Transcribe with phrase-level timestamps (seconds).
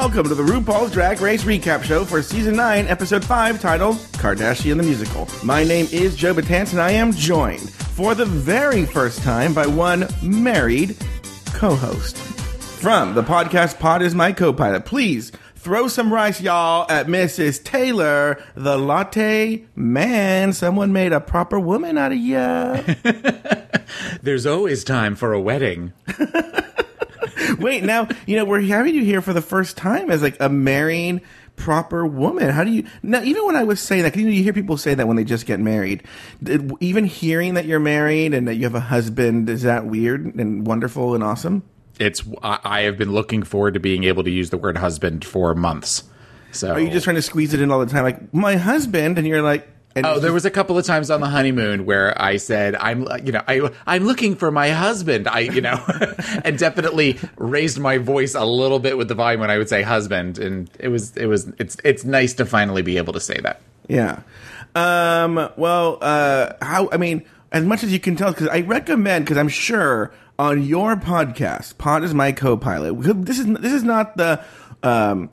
[0.00, 4.78] Welcome to the RuPaul's Drag Race Recap Show for Season 9, Episode 5, titled Kardashian
[4.78, 5.28] the Musical.
[5.44, 9.66] My name is Joe Batance, and I am joined for the very first time by
[9.66, 10.96] one married
[11.48, 12.16] co host.
[12.16, 17.62] From the podcast Pod is My Co pilot, please throw some rice, y'all, at Mrs.
[17.62, 20.54] Taylor, the latte man.
[20.54, 22.80] Someone made a proper woman out of ya.
[24.22, 25.92] There's always time for a wedding.
[27.58, 30.48] Wait, now you know we're having you here for the first time as like a
[30.48, 31.20] marrying
[31.56, 32.48] proper woman.
[32.50, 33.22] How do you now?
[33.22, 35.16] Even when I was saying that, 'cause, you know, you hear people say that when
[35.16, 36.02] they just get married.
[36.80, 40.66] Even hearing that you're married and that you have a husband is that weird and
[40.66, 41.62] wonderful and awesome?
[41.98, 45.24] It's I, I have been looking forward to being able to use the word husband
[45.24, 46.04] for months.
[46.52, 49.18] So Are you just trying to squeeze it in all the time, like my husband?
[49.18, 52.20] And you're like, and Oh, there was a couple of times on the honeymoon where
[52.20, 55.82] I said, "I'm, you know, I, I'm looking for my husband." I, you know,
[56.44, 59.82] and definitely raised my voice a little bit with the volume when I would say
[59.82, 63.38] husband, and it was, it was, it's, it's nice to finally be able to say
[63.42, 63.60] that.
[63.88, 64.20] Yeah.
[64.74, 69.24] Um, well, uh, how, I mean, as much as you can tell, because I recommend,
[69.24, 72.94] because I'm sure on your podcast, Pod is my co-pilot.
[73.26, 74.44] This is, this is not the,
[74.84, 75.30] um,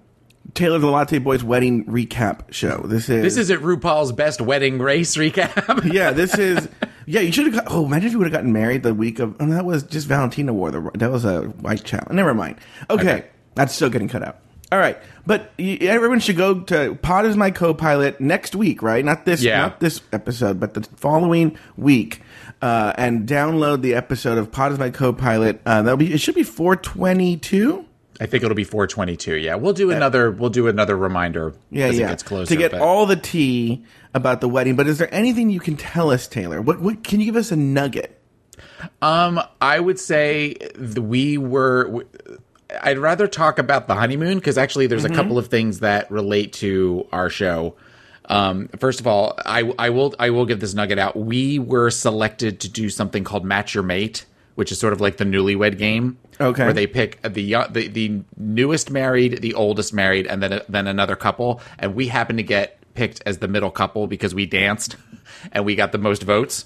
[0.54, 2.82] Taylor the Latte Boys wedding recap show.
[2.86, 5.92] This is, This isn't RuPaul's best wedding race recap.
[5.94, 6.68] yeah, this is,
[7.06, 9.20] yeah, you should have got, oh, imagine if you would have gotten married the week
[9.20, 12.12] of, and that was just Valentina wore the, that was a white challenge.
[12.12, 12.58] Never mind.
[12.90, 13.02] Okay.
[13.02, 13.26] Okay.
[13.56, 14.38] That's still getting cut out.
[14.72, 14.98] All right.
[15.26, 19.04] But everyone should go to Pod is my co-pilot next week, right?
[19.04, 19.62] Not this, Yeah.
[19.62, 22.22] not this episode, but the following week.
[22.62, 25.62] Uh, and download the episode of Pod is my co-pilot.
[25.66, 27.86] Uh, that'll be, it should be 422.
[28.20, 29.36] I think it'll be 422.
[29.36, 30.32] Yeah, we'll do another.
[30.32, 32.06] We'll do another reminder Yeah, as yeah.
[32.08, 32.50] it gets closer.
[32.50, 33.84] to get but- all the tea
[34.14, 34.76] about the wedding.
[34.76, 36.62] But is there anything you can tell us, Taylor?
[36.62, 38.20] What, what can you give us a nugget?
[39.02, 40.56] Um, I would say
[41.00, 42.06] we were.
[42.82, 46.54] I'd rather talk about the honeymoon because actually, there's a couple of things that relate
[46.54, 47.76] to our show.
[48.30, 51.16] Um, first of all, I, I will I will give this nugget out.
[51.16, 54.26] We were selected to do something called Match Your Mate,
[54.58, 56.18] which is sort of like the Newlywed Game.
[56.42, 56.64] Okay.
[56.66, 61.16] where they pick the the the newest married, the oldest married, and then then another
[61.16, 64.96] couple, and we happened to get picked as the middle couple because we danced
[65.52, 66.66] and we got the most votes.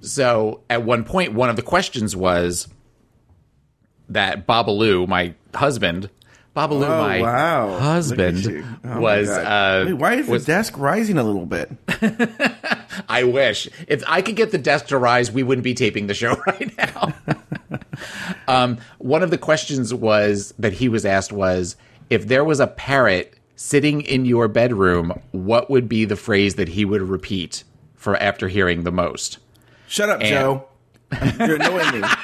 [0.00, 2.68] So at one point, one of the questions was
[4.08, 6.10] that Babalu, my husband,
[6.56, 7.78] Babalu, Oh, my wow.
[7.78, 8.64] Husband.
[8.84, 9.28] Oh, was.
[9.28, 9.46] God.
[9.46, 11.70] Uh, Wait, why is was the desk rising a little bit?
[13.08, 16.14] I wish if I could get the desk to rise, we wouldn't be taping the
[16.14, 17.14] show right now.
[18.48, 21.76] um, one of the questions was that he was asked was
[22.10, 26.68] if there was a parrot sitting in your bedroom, what would be the phrase that
[26.68, 27.64] he would repeat
[27.94, 29.38] for after hearing the most?
[29.86, 30.66] Shut up, Joe.
[31.38, 32.08] You're annoying me.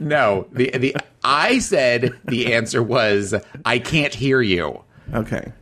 [0.00, 4.82] No, the the I said the answer was I can't hear you.
[5.12, 5.52] Okay.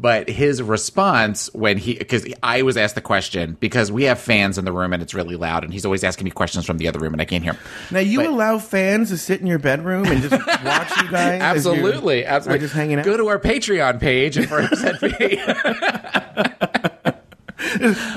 [0.00, 4.56] But his response when he because I was asked the question because we have fans
[4.56, 6.88] in the room and it's really loud and he's always asking me questions from the
[6.88, 7.60] other room and I can't hear him.
[7.90, 10.32] Now you But- allow fans to sit in your bedroom and just
[10.64, 11.42] watch you guys.
[11.42, 12.60] Absolutely, absolutely.
[12.64, 13.04] just hanging out.
[13.04, 14.62] Go to our Patreon page and for.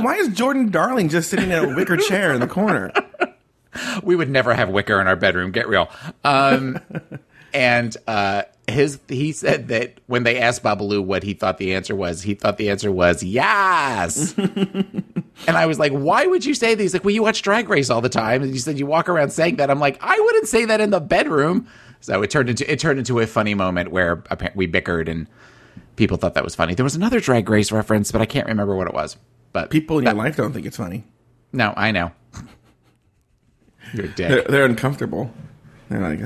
[0.02, 2.92] Why is Jordan Darling just sitting in a wicker chair in the corner?
[4.04, 5.52] we would never have wicker in our bedroom.
[5.52, 5.90] Get real.
[6.24, 6.80] Um,
[7.54, 11.96] and uh, his he said that when they asked Babalu what he thought the answer
[11.96, 14.34] was, he thought the answer was yes.
[14.38, 15.04] and
[15.48, 18.02] I was like, "Why would you say these?" Like, well, you watch Drag Race all
[18.02, 19.70] the time, and you said you walk around saying that.
[19.70, 21.68] I'm like, I wouldn't say that in the bedroom.
[22.00, 24.24] So it turned into it turned into a funny moment where
[24.56, 25.28] we bickered and
[25.96, 26.74] people thought that was funny.
[26.74, 29.18] There was another Drag Race reference, but I can't remember what it was.
[29.52, 31.04] But People in your life don't think it's funny.
[31.52, 32.12] no, I know.
[33.94, 34.30] You're dick.
[34.30, 35.32] They're, they're uncomfortable.
[35.90, 36.20] They're like,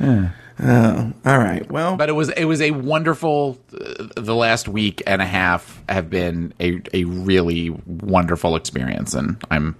[0.00, 0.30] oh.
[0.62, 1.70] Oh, all right.
[1.70, 5.82] Well, but it was it was a wonderful uh, the last week and a half
[5.88, 9.76] have been a, a really wonderful experience and i'm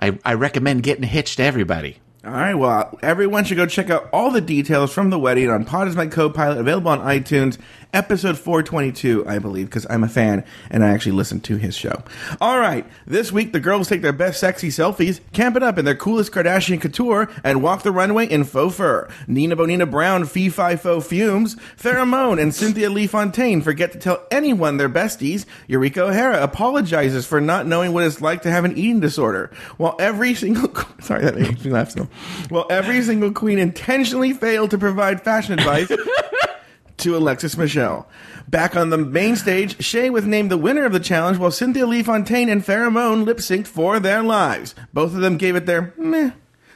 [0.00, 4.08] I, I recommend getting hitched to everybody All right, well, everyone should go check out
[4.12, 7.58] all the details from the wedding on Pod is My Co-Pilot, available on iTunes,
[7.92, 12.04] episode 422, I believe, because I'm a fan and I actually listen to his show.
[12.40, 15.84] All right, this week the girls take their best sexy selfies, camp it up in
[15.84, 19.08] their coolest Kardashian couture, and walk the runway in faux fur.
[19.26, 23.98] Nina Bonina Brown, Fee Fi Faux Fumes, Farrah Moan, and Cynthia Lee Fontaine forget to
[23.98, 25.44] tell anyone they're besties.
[25.66, 29.96] Eureka O'Hara apologizes for not knowing what it's like to have an eating disorder, while
[29.98, 32.08] every single sorry that makes me laugh so.
[32.50, 35.90] Well, every single queen intentionally failed to provide fashion advice
[36.98, 38.08] to Alexis Michelle.
[38.48, 41.86] Back on the main stage, Shea was named the winner of the challenge, while Cynthia
[41.86, 44.74] Lee Fontaine and Farrah Moan lip synced for their lives.
[44.92, 46.32] Both of them gave it their meh.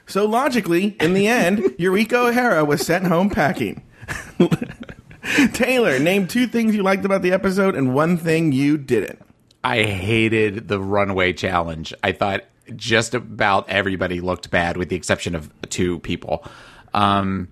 [0.07, 3.83] So logically, in the end, Eureka O'Hara was sent home packing.
[5.53, 9.21] Taylor, name two things you liked about the episode and one thing you didn't.
[9.65, 11.93] I hated the runway challenge.
[12.05, 12.45] I thought
[12.75, 16.45] just about everybody looked bad, with the exception of two people.
[16.95, 17.49] Um,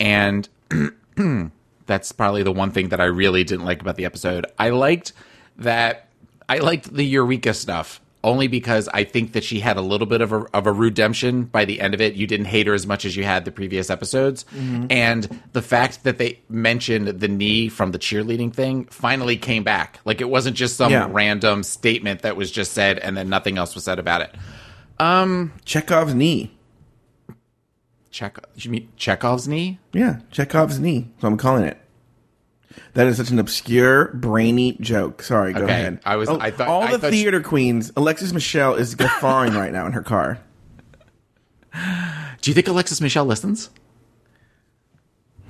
[0.00, 0.48] and
[1.86, 4.46] that's probably the one thing that I really didn't like about the episode.
[4.58, 5.12] I liked
[5.58, 6.08] that.
[6.48, 10.20] I liked the Eureka stuff only because I think that she had a little bit
[10.20, 12.14] of a, of a redemption by the end of it.
[12.14, 14.44] You didn't hate her as much as you had the previous episodes.
[14.52, 14.86] Mm-hmm.
[14.90, 20.00] And the fact that they mentioned the knee from the cheerleading thing finally came back.
[20.04, 21.06] Like it wasn't just some yeah.
[21.08, 24.34] random statement that was just said and then nothing else was said about it.
[24.98, 26.52] Um, Chekhov's knee.
[28.10, 29.78] Check, you mean Chekhov's knee?
[29.92, 31.12] Yeah, Chekhov's knee.
[31.20, 31.78] So I'm calling it.
[32.94, 35.22] That is such an obscure, brainy joke.
[35.22, 35.72] Sorry, go okay.
[35.72, 36.00] ahead.
[36.04, 36.28] I was.
[36.28, 37.44] Oh, I thought all I the thought theater she...
[37.44, 37.92] queens.
[37.96, 40.38] Alexis Michelle is guffawing right now in her car.
[42.40, 43.70] Do you think Alexis Michelle listens?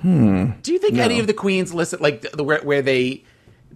[0.01, 0.51] Hmm.
[0.61, 1.03] Do you think no.
[1.03, 1.99] any of the queens listen?
[2.01, 3.23] Like the where, where they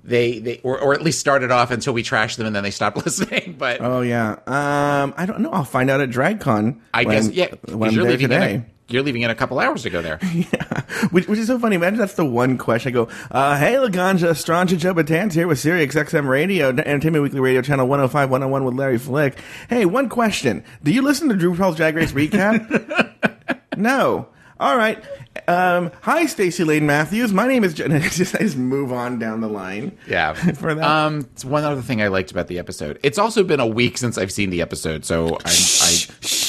[0.04, 2.71] they they or, or at least started off until we trashed them and then they
[2.71, 3.56] stopped listening.
[3.57, 5.51] But oh yeah, um, I don't know.
[5.51, 6.80] I'll find out at DragCon.
[6.94, 7.47] I when, guess yeah.
[7.74, 8.65] When you're leaving today.
[8.92, 10.20] You're leaving in a couple hours to go there.
[10.34, 11.76] yeah, which, which is so funny.
[11.76, 12.90] Imagine that's the one question.
[12.90, 17.62] I go, uh, hey, Laganja, Estranja Jobatans here with Sirius XM Radio, Entertainment Weekly Radio
[17.62, 19.40] Channel 105, 101 with Larry Flick.
[19.70, 20.64] Hey, one question.
[20.84, 23.62] Do you listen to RuPaul's Drag Race recap?
[23.78, 24.28] no.
[24.60, 25.04] All right.
[25.48, 27.34] Um, hi, Stacey Lane Matthews.
[27.34, 27.74] My name is.
[27.74, 29.98] Jen- I just, I just move on down the line.
[30.08, 30.34] Yeah.
[30.34, 30.84] for that.
[30.84, 33.00] Um, it's one other thing I liked about the episode.
[33.02, 36.41] It's also been a week since I've seen the episode, so I'm, I.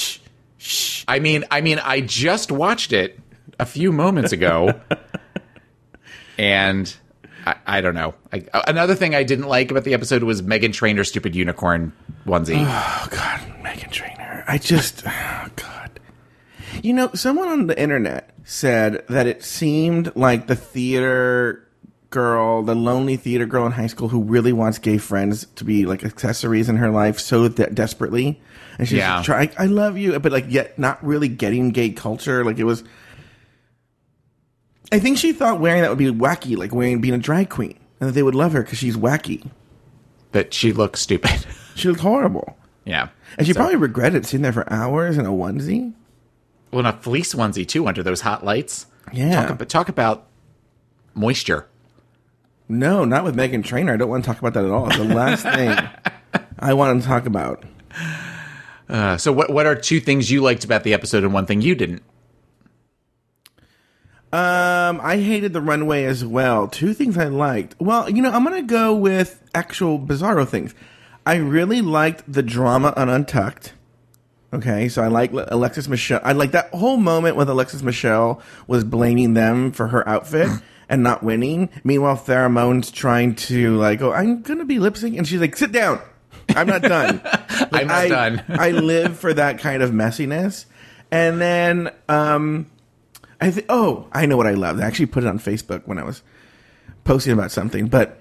[1.08, 3.18] I mean, I mean, I just watched it
[3.58, 4.80] a few moments ago,
[6.38, 6.94] and
[7.46, 8.14] I, I don't know.
[8.32, 11.92] I, another thing I didn't like about the episode was Meghan Trainor's stupid unicorn
[12.26, 12.56] onesie.
[12.58, 14.44] Oh God, Meghan Trainor!
[14.46, 16.00] I just, oh God.
[16.82, 21.68] You know, someone on the internet said that it seemed like the theater
[22.12, 25.84] girl, the lonely theater girl in high school who really wants gay friends to be
[25.84, 28.40] like accessories in her life so de- desperately
[28.78, 29.22] and she's yeah.
[29.22, 29.50] trying.
[29.58, 32.44] I love you, but like yet not really getting gay culture.
[32.44, 32.84] Like it was.
[34.90, 37.78] I think she thought wearing that would be wacky, like wearing being a drag queen,
[38.00, 39.48] and that they would love her because she's wacky.
[40.32, 41.46] But she looks stupid.
[41.74, 42.56] she looked horrible.
[42.84, 43.08] Yeah,
[43.38, 43.58] and she so.
[43.58, 45.92] probably regretted sitting there for hours in a onesie.
[46.70, 48.86] Well, in a fleece onesie too, under those hot lights.
[49.12, 50.26] Yeah, talk talk about
[51.14, 51.68] moisture.
[52.72, 53.92] No, not with Meghan Trainor.
[53.92, 54.86] I don't want to talk about that at all.
[54.86, 55.78] It's the last thing
[56.58, 57.64] I want to talk about.
[58.88, 61.60] Uh, so, what what are two things you liked about the episode and one thing
[61.60, 62.02] you didn't?
[64.32, 66.66] Um, I hated the runway as well.
[66.66, 67.76] Two things I liked.
[67.78, 70.74] Well, you know, I'm gonna go with actual bizarro things.
[71.26, 73.74] I really liked the drama on Untucked.
[74.54, 76.20] Okay, so I like Alexis Michelle.
[76.24, 80.48] I like that whole moment when Alexis Michelle was blaming them for her outfit
[80.92, 81.70] and not winning.
[81.84, 85.56] Meanwhile, Farrah Moan's trying to like, oh, I'm gonna be lip sync, and she's like,
[85.56, 86.00] sit down.
[86.50, 87.22] I'm not done.
[87.24, 88.44] Like, I'm not I, done.
[88.48, 90.66] I live for that kind of messiness.
[91.10, 92.70] And then, um,
[93.40, 94.80] I think, oh, I know what I love.
[94.80, 96.22] I actually put it on Facebook when I was
[97.04, 98.20] posting about something, but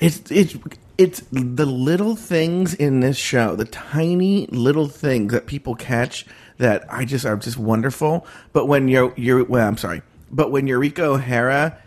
[0.00, 0.56] it's, it's,
[0.98, 6.26] it's the little things in this show, the tiny little things that people catch
[6.58, 8.26] that I just are just wonderful.
[8.52, 11.78] But when you're, you're, well, I'm sorry, but when Eureka O'Hara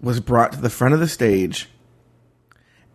[0.00, 1.68] was brought to the front of the stage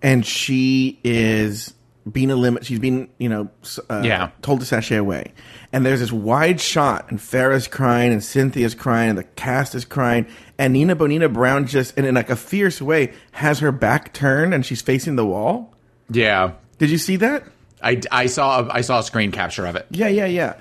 [0.02, 1.74] and she is
[2.12, 2.66] being a limit.
[2.66, 3.50] She's being, you know,
[3.90, 4.30] uh, yeah.
[4.42, 5.34] told to sashay away.
[5.74, 9.84] And there's this wide shot, and Farrah's crying, and Cynthia's crying, and the cast is
[9.84, 14.14] crying, and Nina Bonina Brown just, and in like a fierce way, has her back
[14.14, 15.74] turned, and she's facing the wall.
[16.10, 16.52] Yeah.
[16.78, 17.44] Did you see that?
[17.82, 19.88] I, I saw I saw a screen capture of it.
[19.90, 20.56] Yeah, yeah, yeah.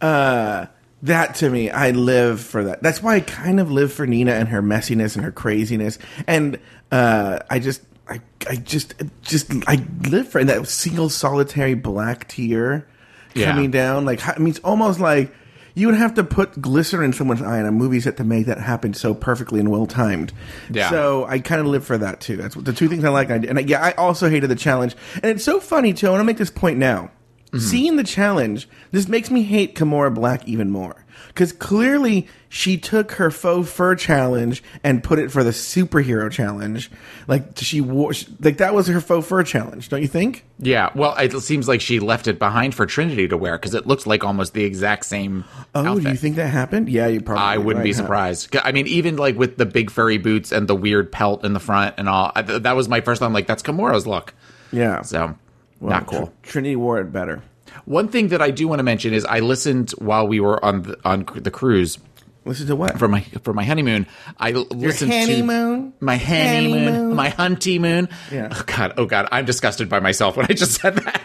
[0.00, 0.66] Uh,
[1.02, 2.82] that to me, I live for that.
[2.82, 5.98] That's why I kind of live for Nina and her messiness and her craziness.
[6.26, 6.58] And
[6.90, 12.86] uh, I just I, I just, just, I live for that single solitary black tear
[13.34, 13.50] yeah.
[13.50, 14.04] coming down.
[14.04, 15.32] Like, I mean, it's almost like
[15.74, 18.46] you would have to put glycerin in someone's eye in a movie set to make
[18.46, 20.32] that happen so perfectly and well timed.
[20.70, 20.90] Yeah.
[20.90, 22.36] So I kind of live for that too.
[22.36, 23.30] That's the two things I like.
[23.30, 24.96] And I, yeah, I also hated the challenge.
[25.14, 26.08] And it's so funny too.
[26.08, 27.10] I want to make this point now.
[27.48, 27.58] Mm-hmm.
[27.58, 33.12] Seeing the challenge, this makes me hate Kimora Black even more because clearly she took
[33.12, 36.90] her faux fur challenge and put it for the superhero challenge.
[37.26, 40.44] Like she wore, like that was her faux fur challenge, don't you think?
[40.58, 40.90] Yeah.
[40.94, 44.06] Well, it seems like she left it behind for Trinity to wear because it looks
[44.06, 45.44] like almost the exact same.
[45.74, 46.04] Oh, outfit.
[46.04, 46.88] do you think that happened?
[46.88, 47.44] Yeah, you probably.
[47.44, 48.54] I wouldn't right, be surprised.
[48.54, 48.62] Huh?
[48.64, 51.60] I mean, even like with the big furry boots and the weird pelt in the
[51.60, 53.32] front and all, that was my first time.
[53.32, 54.34] Like that's Kimora's look.
[54.72, 55.02] Yeah.
[55.02, 55.36] So
[55.80, 56.26] well, not cool.
[56.42, 57.42] Tr- Trinity wore it better.
[57.84, 60.82] One thing that I do want to mention is I listened while we were on
[60.82, 61.98] the, on the cruise.
[62.44, 62.98] Listen to what?
[62.98, 64.06] for my for my honeymoon.
[64.38, 65.92] I l- listened honeymoon?
[65.98, 67.14] to my honeymoon, My Honeymoon?
[67.14, 68.08] my honeymoon.
[68.32, 68.48] Yeah.
[68.50, 71.22] Oh god, oh god, I'm disgusted by myself when I just said that.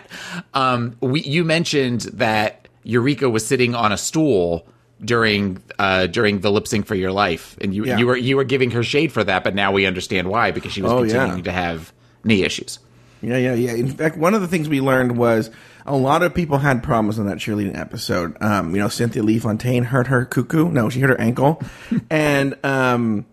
[0.54, 4.68] Um, we you mentioned that Eureka was sitting on a stool
[5.04, 8.00] during uh during the lip sync for your life, and you Yeah.
[8.00, 10.74] you were you were giving her shade for that, but now we understand why because
[10.74, 11.14] she was Oh, yeah.
[11.14, 11.94] continuing to have
[12.26, 12.80] knee issues.
[13.24, 13.72] Yeah, yeah, yeah.
[13.74, 15.50] In fact, one of the things we learned was
[15.86, 18.36] a lot of people had problems in that cheerleading episode.
[18.42, 20.70] Um, you know, Cynthia Lee Fontaine hurt her cuckoo.
[20.70, 21.62] No, she hurt her ankle.
[22.10, 23.26] and um,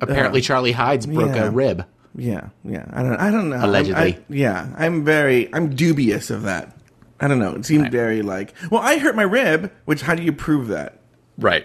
[0.00, 1.44] Apparently, Charlie Hides broke yeah.
[1.44, 1.86] a rib.
[2.16, 2.84] yeah, yeah.
[2.92, 3.56] I don't, I don't know.
[3.56, 4.14] I'm- Allegedly.
[4.14, 6.76] I- yeah, I'm very, I'm dubious of that.
[7.20, 7.54] I don't know.
[7.54, 9.70] It seemed very like, well, I hurt my rib.
[9.84, 10.98] Which, how do you prove that?
[11.38, 11.64] Right.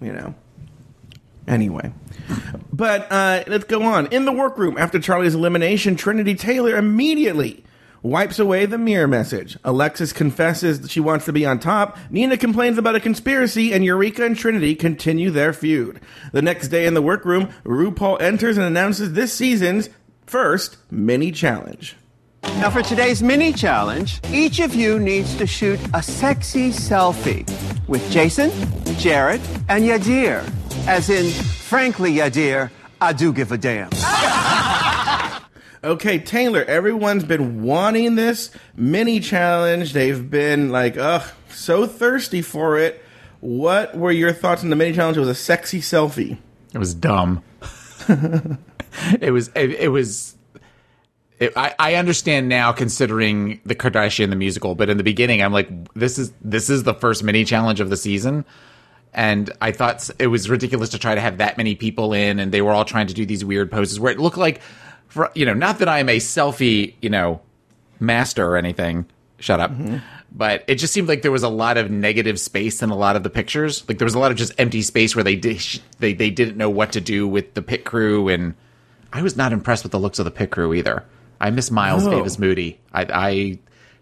[0.00, 0.34] you know.
[1.48, 1.92] Anyway,
[2.72, 4.06] but uh, let's go on.
[4.08, 7.64] In the workroom, after Charlie's elimination, Trinity Taylor immediately
[8.02, 9.56] wipes away the mirror message.
[9.64, 11.96] Alexis confesses that she wants to be on top.
[12.10, 16.00] Nina complains about a conspiracy, and Eureka and Trinity continue their feud.
[16.32, 19.88] The next day in the workroom, RuPaul enters and announces this season's
[20.26, 21.96] first mini challenge.
[22.42, 27.48] Now, for today's mini challenge, each of you needs to shoot a sexy selfie
[27.88, 28.50] with Jason,
[28.98, 30.44] Jared, and Yadir.
[30.88, 33.90] As in, frankly, yeah, dear, I do give a damn.
[35.84, 39.92] Okay, Taylor, everyone's been wanting this mini challenge.
[39.92, 43.02] They've been like, ugh, so thirsty for it.
[43.40, 45.18] What were your thoughts on the mini challenge?
[45.18, 46.38] It was a sexy selfie.
[46.72, 47.44] It was dumb.
[48.08, 49.48] it was.
[49.54, 50.36] It, it was.
[51.38, 55.52] It, I, I understand now, considering the Kardashian the musical, but in the beginning, I'm
[55.52, 58.44] like, this is this is the first mini challenge of the season,
[59.14, 62.52] and I thought it was ridiculous to try to have that many people in, and
[62.52, 64.60] they were all trying to do these weird poses where it looked like,
[65.08, 67.40] for you know, not that I'm a selfie, you know,
[68.00, 69.06] master or anything.
[69.40, 69.70] Shut up.
[69.70, 69.98] Mm-hmm.
[70.32, 73.16] But it just seemed like there was a lot of negative space in a lot
[73.16, 73.88] of the pictures.
[73.88, 75.62] Like there was a lot of just empty space where they did
[76.00, 78.54] they they didn't know what to do with the pit crew, and
[79.12, 81.04] I was not impressed with the looks of the pit crew either.
[81.40, 82.10] I miss Miles Oh.
[82.10, 82.78] Davis Moody.
[82.92, 83.58] I, I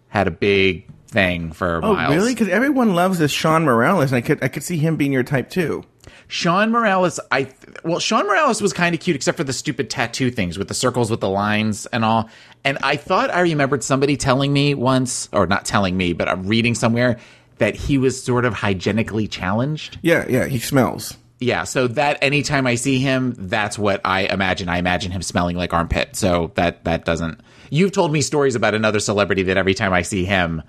[0.09, 2.15] had a big thing for Oh, Miles.
[2.15, 2.33] really?
[2.35, 5.23] Because everyone loves this Sean Morales, and I could I could see him being your
[5.23, 5.85] type too.
[6.29, 7.49] Sean Morales, I
[7.85, 10.75] well, Sean Morales was kind of cute, except for the stupid tattoo things with the
[10.75, 12.29] circles with the lines and all.
[12.65, 16.47] And I thought I remembered somebody telling me once, or not telling me, but I'm
[16.47, 17.19] reading somewhere
[17.59, 19.99] that he was sort of hygienically challenged.
[20.03, 21.17] Yeah, yeah, he smells.
[21.39, 24.69] Yeah, so that anytime I see him, that's what I imagine.
[24.69, 26.17] I imagine him smelling like armpit.
[26.17, 27.41] So that that doesn't.
[27.71, 30.63] You've told me stories about another celebrity that every time I see him,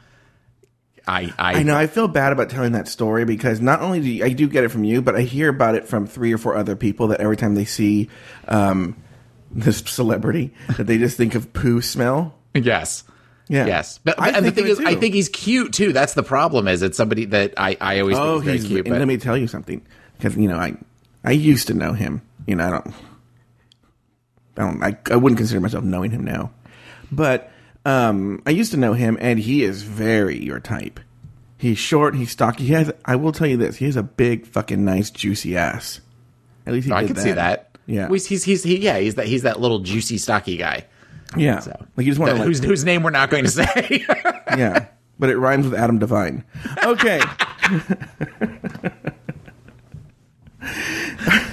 [1.07, 1.75] I I, I know.
[1.75, 4.63] I feel bad about telling that story because not only do you, I do get
[4.63, 7.21] it from you, but I hear about it from three or four other people that
[7.21, 8.09] every time they see
[8.47, 8.95] um,
[9.51, 12.35] this celebrity, that they just think of poo smell.
[12.53, 13.03] Yes.
[13.47, 13.65] Yeah.
[13.65, 13.99] Yes.
[14.03, 15.93] But, I and the thing is, it I think he's cute too.
[15.93, 16.67] That's the problem.
[16.67, 18.65] Is it's somebody that I, I always Oh, think he's.
[18.67, 18.85] cute.
[18.85, 19.81] and But let me tell you something,
[20.17, 20.75] because you know I
[21.23, 22.21] I used to know him.
[22.45, 22.93] You know I don't.
[24.57, 24.83] I don't.
[24.83, 26.51] I, I wouldn't consider myself knowing him now,
[27.11, 27.51] but
[27.87, 30.99] um, I used to know him, and he is very your type.
[31.57, 32.15] He's short.
[32.15, 32.65] He's stocky.
[32.65, 32.91] He has.
[33.05, 33.77] I will tell you this.
[33.77, 36.01] He has a big, fucking, nice, juicy ass.
[36.65, 37.77] At least he I did can see that.
[37.85, 38.09] Yeah.
[38.09, 40.85] He's, he's, he's he, yeah, he's that he's that little juicy stocky guy.
[41.37, 41.59] Yeah.
[41.59, 43.49] So like you just want that- to like, whose whose name we're not going to
[43.49, 44.05] say.
[44.57, 46.43] yeah, but it rhymes with Adam Devine.
[46.83, 47.21] Okay.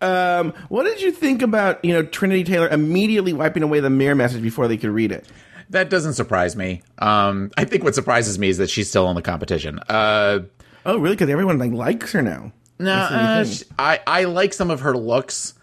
[0.00, 4.14] um, what did you think about you know Trinity Taylor immediately wiping away the mirror
[4.14, 5.26] message before they could read it?
[5.70, 6.80] that doesn't surprise me.
[6.98, 9.78] Um, I think what surprises me is that she's still in the competition.
[9.88, 10.40] Uh,
[10.86, 11.14] Oh, really?
[11.14, 12.52] Because everyone like likes her now.
[12.78, 13.52] no, That's the new uh, thing.
[13.52, 15.54] sh- I I like some of her looks.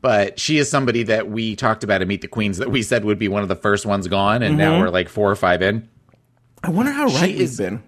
[0.00, 3.04] But she is somebody that we talked about at Meet the Queens that we said
[3.04, 5.60] would be one of the first ones gone, and now we're like four or five
[5.60, 5.86] in.
[6.64, 7.82] I wonder how right is- he's been.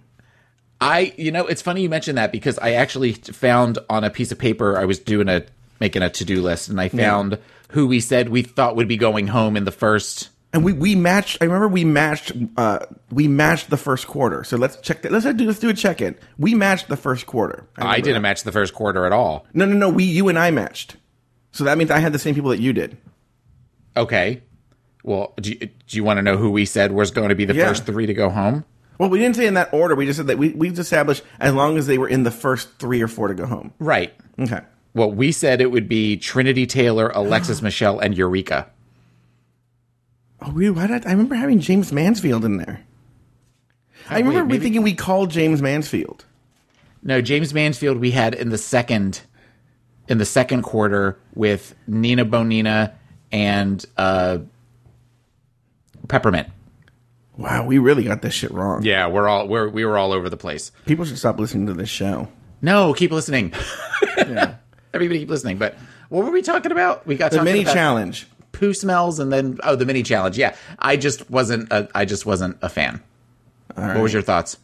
[0.78, 4.30] I, you know, it's funny you mentioned that because I actually found on a piece
[4.32, 5.44] of paper I was doing a
[5.81, 7.38] making a to do list, and I found
[7.71, 10.29] who we said we thought would be going home in the first.
[10.55, 11.38] And we, we matched.
[11.41, 12.33] I remember we matched.
[12.59, 14.45] Uh, we matched the first quarter.
[14.45, 15.11] So let's check that.
[15.12, 16.14] Let's do let's do a check in.
[16.38, 17.67] We matched the first quarter.
[17.76, 18.21] I remember didn't that.
[18.21, 19.47] match the first quarter at all.
[19.55, 19.88] No, no, no.
[19.88, 20.97] We you and I matched.
[21.52, 22.99] So that means I had the same people that you did.
[23.97, 24.43] Okay,
[25.02, 27.45] well, do you, do you want to know who we said was going to be
[27.45, 27.69] the Yeah.
[27.69, 28.64] first three to go home?
[28.99, 29.95] Well, we didn't say in that order.
[29.95, 32.79] We just said that we we established as long as they were in the first
[32.79, 33.73] three or four to go home.
[33.79, 34.12] Right.
[34.38, 34.61] Okay.
[34.94, 38.68] Well, we said it would be Trinity Taylor, Alexis Michelle, and Eureka.
[40.40, 42.84] Oh, we, why did I, I remember having Jaymes Mansfield in there?
[44.11, 46.25] I remember wait, we maybe- thinking we called Jaymes Mansfield.
[47.02, 49.22] No, Jaymes Mansfield we had in the second
[50.08, 52.92] in the second quarter with Nina Bonina
[53.30, 54.38] and uh,
[56.08, 56.49] Peppermint.
[57.37, 58.82] Wow, we really got this shit wrong.
[58.84, 60.70] Yeah, we're all we're we were all over the place.
[60.87, 62.28] People should stop listening to this show.
[62.61, 63.52] No, keep listening.
[64.94, 65.58] Everybody keep listening.
[65.58, 65.75] But
[66.08, 67.06] what were we talking about?
[67.06, 68.26] We got The mini about challenge.
[68.52, 70.37] poo smells, and then oh, the mini challenge.
[70.38, 71.72] Yeah, I just wasn't.
[71.72, 73.02] A, I just wasn't a fan.
[73.75, 74.58] What was your thoughts?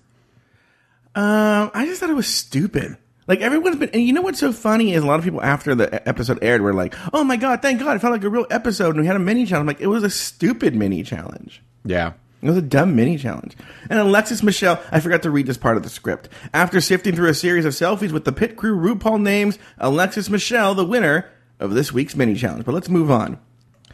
[1.15, 2.97] Um, I just thought it was stupid.
[3.27, 5.75] Like everyone's been, and you know what's so funny is a lot of people after
[5.75, 8.47] the episode aired were like, "Oh my god, thank God, it felt like a real
[8.51, 9.61] episode." And we had a mini challenge.
[9.63, 11.63] I'm like, it was a stupid mini challenge.
[11.85, 12.13] Yeah.
[12.41, 13.57] It was a dumb mini challenge.
[13.91, 16.29] And Alexis Michelle, I forgot to read this part of the script.
[16.55, 20.75] After sifting through a series of selfies with the pit crew, RuPaul names Alexis Michelle
[20.75, 21.29] the winner
[21.59, 22.65] of this week's mini challenge.
[22.65, 23.39] But let's move on.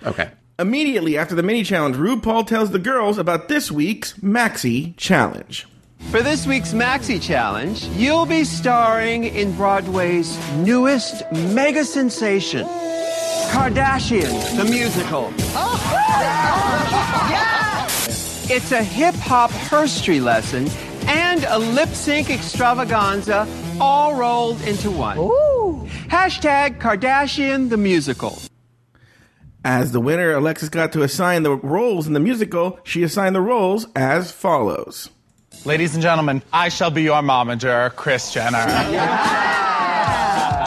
[0.05, 0.31] Okay.
[0.59, 5.67] Immediately after the mini challenge, RuPaul tells the girls about this week's Maxi challenge.
[6.11, 12.65] For this week's Maxi Challenge, you'll be starring in Broadway's newest mega sensation,
[13.51, 15.33] Kardashian, the musical.
[15.57, 16.64] Oh,
[18.47, 20.69] It's a hip hop herstory lesson
[21.07, 23.49] and a lip sync extravaganza
[23.81, 25.17] all rolled into one.
[26.09, 28.39] Hashtag Kardashian the musical.
[29.65, 32.79] As the winner, Alexis got to assign the roles in the musical.
[32.85, 35.09] She assigned the roles as follows.
[35.65, 38.67] Ladies and gentlemen, I shall be your momager, Kris Jenner.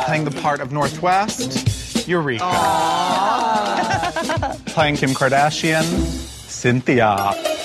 [0.05, 2.43] Playing the part of Northwest, Eureka.
[4.65, 7.57] Playing Kim Kardashian, Cynthia.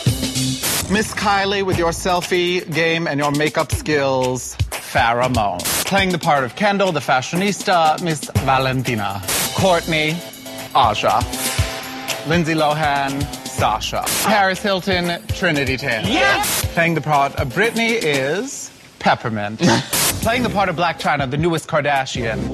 [0.93, 5.59] Miss Kylie with your selfie game and your makeup skills, Farrah Moan.
[5.87, 9.23] Playing the part of Kendall, the fashionista, Miss Valentina.
[9.55, 10.13] Kourtney,
[10.75, 11.23] Aja.
[12.29, 14.05] Lindsay Lohan, Sasha.
[14.29, 16.05] Paris Hilton, Trinity Tan.
[16.07, 16.63] Yes!
[16.75, 19.61] Playing the part of Britney is Peppermint.
[20.21, 22.51] Playing the part of Blac Chyna, the newest Kardashian,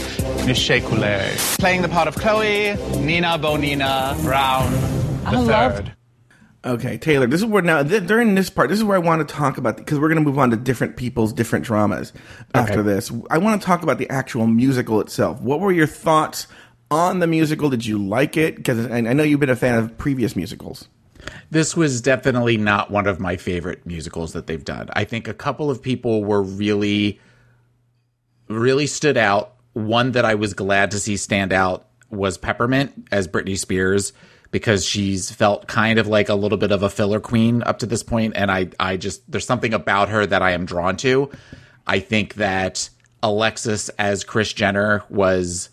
[0.47, 1.35] Miss Shea Coulee.
[1.59, 4.71] Playing the part of Khloé, Nina Bonina Brown,
[5.25, 5.93] the third.
[6.69, 9.27] Okay, Taylor, this is where now, th- during this part, this is where I want
[9.27, 12.13] to talk about, because we're going to move on to different people's different dramas
[12.55, 13.11] after this.
[13.31, 15.41] I want to talk about the actual musical itself.
[15.41, 16.47] What were your thoughts
[16.91, 17.71] on the musical?
[17.71, 18.57] Did you like it?
[18.57, 20.89] Because I know you've been a fan of previous musicals.
[21.51, 24.91] This was definitely not one of my favorite musicals that they've done.
[24.93, 27.19] I think a couple of people were really,
[28.49, 29.55] really stood out.
[29.73, 34.13] One that I was glad to see stand out was Peppermint as Britney Spears
[34.51, 37.87] because she's felt kind of like a little bit of a filler queen up to
[37.87, 41.31] this point, and I, I just there's something about her that I am drawn to.
[41.87, 42.89] I think that
[43.23, 45.71] Alexis as Kris Jenner was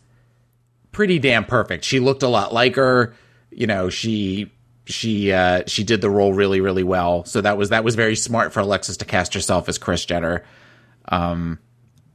[0.92, 1.84] pretty damn perfect.
[1.84, 3.14] She looked a lot like her.
[3.52, 4.52] You know, she
[4.86, 7.26] she uh she did the role really really well.
[7.26, 10.44] So that was that was very smart for Alexis to cast herself as Kris Jenner.
[11.10, 11.60] Um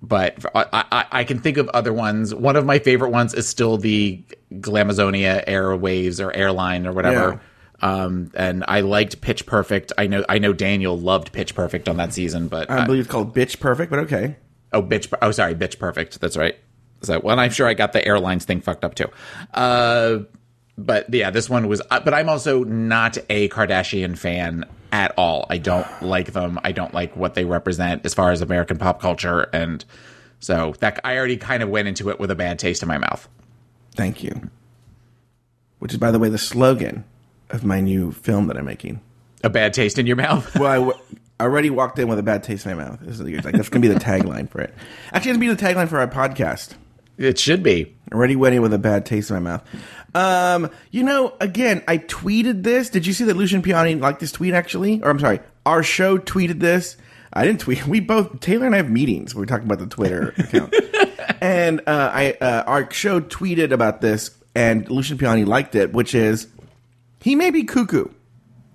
[0.03, 2.35] but I, I, I can think of other ones.
[2.35, 7.41] One of my favorite ones is still the Glamazonian Airways or airline or whatever.
[7.83, 9.93] Um, and I liked Pitch Perfect.
[9.97, 13.11] I know I know Daniel loved Pitch Perfect on that season, but I believe it's
[13.11, 14.37] called Bitch Perfect, but okay.
[14.73, 15.13] Oh, bitch.
[15.23, 15.79] Oh, sorry, bitch.
[15.79, 16.21] Perfect.
[16.21, 16.57] That's right.
[17.03, 19.07] So, well, I'm sure I got the airlines thing fucked up too.
[19.55, 20.19] Uh,
[20.77, 21.81] but yeah, this one was.
[21.91, 25.47] uh, But I'm also not a Kardashian fan at all.
[25.51, 26.59] I don't like them.
[26.65, 29.85] I don't like what they represent as far as American pop culture, and
[30.41, 32.99] so that I already kind of went into it with a bad taste in my
[32.99, 33.29] mouth.
[33.95, 34.51] Thank you.
[35.79, 37.05] Which is, by the way, the slogan
[37.51, 39.01] of my new film that I'm making.
[39.43, 40.55] A bad taste in your mouth.
[40.59, 40.99] Well, I w-
[41.41, 43.01] already walked in with a bad taste in my mouth.
[43.01, 44.75] This is like, that's going to be the tagline for it.
[45.13, 46.75] Actually, it's going to be the tagline for our podcast.
[47.21, 47.95] It should be.
[48.13, 49.63] Already went in with a bad taste in my mouth.
[50.15, 52.91] Um, you know, again, I tweeted this.
[52.91, 55.01] Did you see that Lucian Piane liked this tweet actually?
[55.03, 56.97] Or I'm sorry, our show tweeted this.
[57.33, 57.87] I didn't tweet.
[57.87, 59.35] We both Taylor and I have meetings.
[59.35, 60.75] We're talking about the Twitter account,
[61.41, 66.15] and uh, I uh, our show tweeted about this, and Lucian Piane liked it, which
[66.15, 66.49] is
[67.21, 68.07] he may be cuckoo,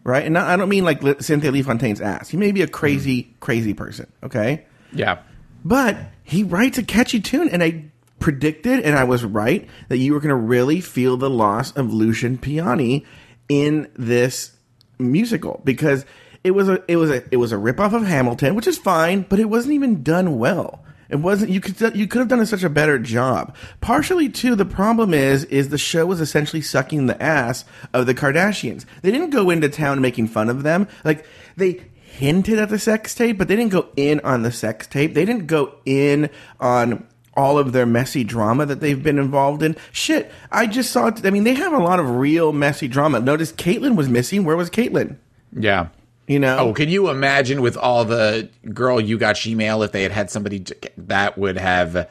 [0.05, 0.23] right?
[0.23, 2.29] And not, I don't mean like Cynthia Lee Fontaine's ass.
[2.29, 4.09] He may be a crazy, crazy person.
[4.23, 5.17] Okay, Yeah.
[5.65, 7.85] but he writes a catchy tune, and I
[8.19, 11.93] predicted, and I was right, that you were going to really feel the loss of
[11.93, 13.05] Lucian Piane
[13.47, 14.55] in this
[14.97, 16.05] musical because
[16.43, 19.25] it was a it was a it was a ripoff of Hamilton, which is fine,
[19.27, 20.83] but it wasn't even done well.
[21.09, 23.55] It wasn't you could you could have done such a better job.
[23.81, 28.15] Partially too, the problem is is the show was essentially sucking the ass of the
[28.15, 28.85] Kardashians.
[29.01, 30.87] They didn't go into town making fun of them.
[31.03, 31.25] Like
[31.55, 35.13] they hinted at the sex tape, but they didn't go in on the sex tape.
[35.13, 39.75] They didn't go in on all of their messy drama that they've been involved in.
[39.91, 41.11] Shit, I just saw.
[41.23, 43.19] I mean, they have a lot of real messy drama.
[43.19, 44.43] Notice Caitlyn was missing.
[44.45, 45.17] Where was Caitlyn?
[45.51, 45.87] Yeah.
[46.27, 46.57] You know.
[46.57, 50.31] Oh, can you imagine with all the girl you got Gmail if they had had
[50.31, 52.09] somebody to, that would have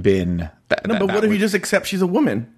[0.00, 0.50] been.
[0.68, 2.52] That, no, that- but that what if you just accept she's a woman?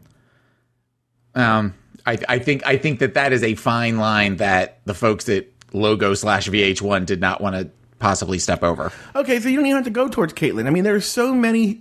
[1.34, 1.74] Um,
[2.06, 5.46] I, I think I think that that is a fine line that the folks at
[5.72, 8.92] logo slash VH1 did not want to possibly step over.
[9.14, 10.66] Okay, so you don't even have to go towards Caitlyn.
[10.66, 11.80] I mean, there's so many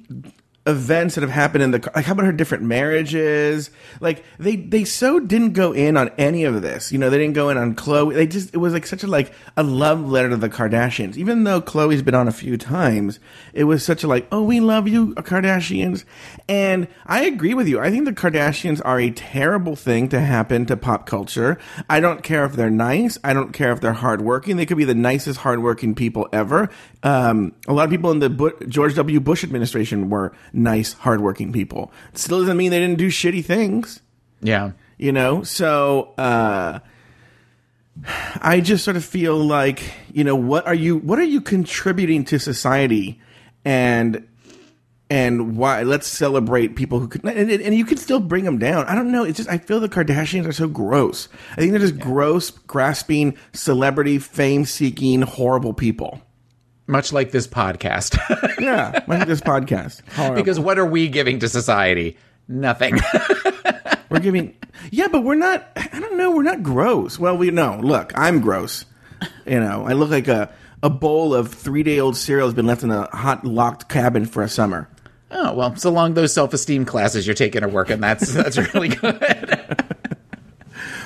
[0.68, 3.72] events that have happened in the like how about her different marriages?
[4.00, 6.92] Like they they so didn't go in on any of this.
[6.92, 8.14] You know they didn't go in on Khloé.
[8.14, 11.18] They just it was like such a like a love letter to the kardashians.
[11.18, 13.20] Even though Khloé's been on a few times
[13.54, 16.04] it was such a like oh we love you kardashians.
[16.50, 17.80] And i agree with you.
[17.80, 21.58] I think the kardashians are a terrible thing to happen to pop culture.
[21.90, 23.18] I don't care if they're nice.
[23.24, 24.58] I don't care if they're hardworking.
[24.58, 26.70] They could be the nicest hardworking people ever.
[27.04, 29.20] Um, a lot of people in the Bu- george w.
[29.20, 31.92] Bush administration were nice, hardworking people.
[32.14, 34.02] Still doesn't mean they didn't do shitty things,
[34.42, 34.72] Yeah.
[34.98, 35.44] you know?
[35.44, 36.80] So, uh,
[38.42, 39.82] I just sort of feel like,
[40.14, 43.20] you know, what are you, what are you contributing to society?
[43.66, 44.28] And,
[45.10, 48.86] and why, let's celebrate people who could, and, and you can still bring them down.
[48.86, 49.24] I don't know.
[49.24, 51.28] It's just, I feel the Kardashians are so gross.
[51.54, 56.22] I think they're just gross, grasping, celebrity, fame seeking, horrible people.
[56.88, 58.18] Much like this podcast.
[58.60, 60.02] Yeah, like this podcast.
[60.14, 60.36] Horrible.
[60.42, 62.18] because what are we giving to society?
[62.48, 63.00] Nothing.
[64.10, 64.56] We're giving,
[64.90, 65.68] yeah, but we're not.
[65.76, 66.32] I don't know.
[66.32, 67.20] We're not gross.
[67.20, 67.80] Well, we know.
[67.84, 68.86] Look, I'm gross.
[69.46, 72.66] You know, I look like a a bowl of three day old cereal has been
[72.68, 74.90] left in a hot locked cabin for a summer.
[75.30, 78.90] oh, well, so long those self esteem classes you're taking are working, that's that's really
[78.90, 79.20] good.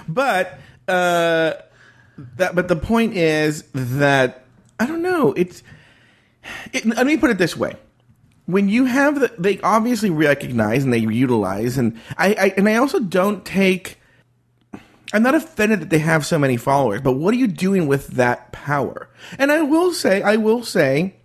[0.07, 1.53] But uh,
[2.37, 2.55] that.
[2.55, 4.45] But the point is that
[4.81, 5.33] I don't know.
[5.33, 5.61] It's.
[6.73, 7.75] It, let me put it this way.
[8.47, 12.75] When you have the, they obviously recognize and they utilize, and I, I and I
[12.77, 13.99] also don't take.
[15.13, 18.07] I'm not offended that they have so many followers, but what are you doing with
[18.07, 19.09] that power?
[19.37, 21.15] And I will say, I will say,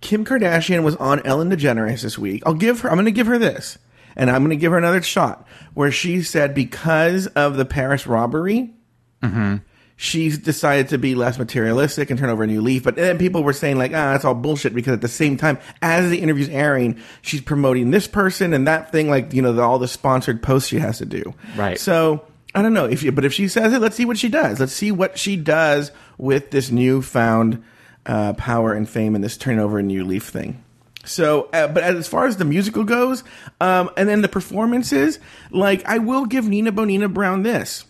[0.00, 2.42] Kim Kardashian was on Ellen DeGeneres this week.
[2.44, 3.78] I'll give her, I'm going to give her this,
[4.16, 8.06] and I'm going to give her another shot, where she said because of the Paris
[8.06, 8.74] robbery,
[9.22, 9.56] mm-hmm.
[10.02, 12.82] She's decided to be less materialistic and turn over a new leaf.
[12.82, 15.58] But then people were saying like, ah, that's all bullshit because at the same time,
[15.80, 19.62] as the interview's airing, she's promoting this person and that thing, like, you know, the,
[19.62, 21.32] all the sponsored posts she has to do.
[21.54, 21.78] Right.
[21.78, 24.28] So I don't know if you, but if she says it, let's see what she
[24.28, 24.58] does.
[24.58, 27.62] Let's see what she does with this newfound
[28.04, 30.64] uh, power and fame and this turn over a new leaf thing.
[31.04, 33.22] So, uh, but as far as the musical goes,
[33.60, 35.20] um, and then the performances,
[35.52, 37.84] like I will give Nina Bonina Brown this.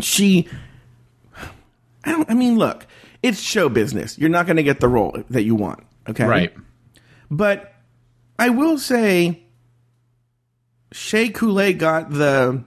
[0.00, 0.48] She,
[2.06, 2.24] I.
[2.28, 2.86] I mean, look,
[3.22, 4.18] it's show business.
[4.18, 5.80] You're not going to get the role that you want.
[6.08, 6.54] Okay, right.
[7.30, 7.74] but
[8.38, 9.42] I will say,
[10.92, 12.62] Shea Coulee got the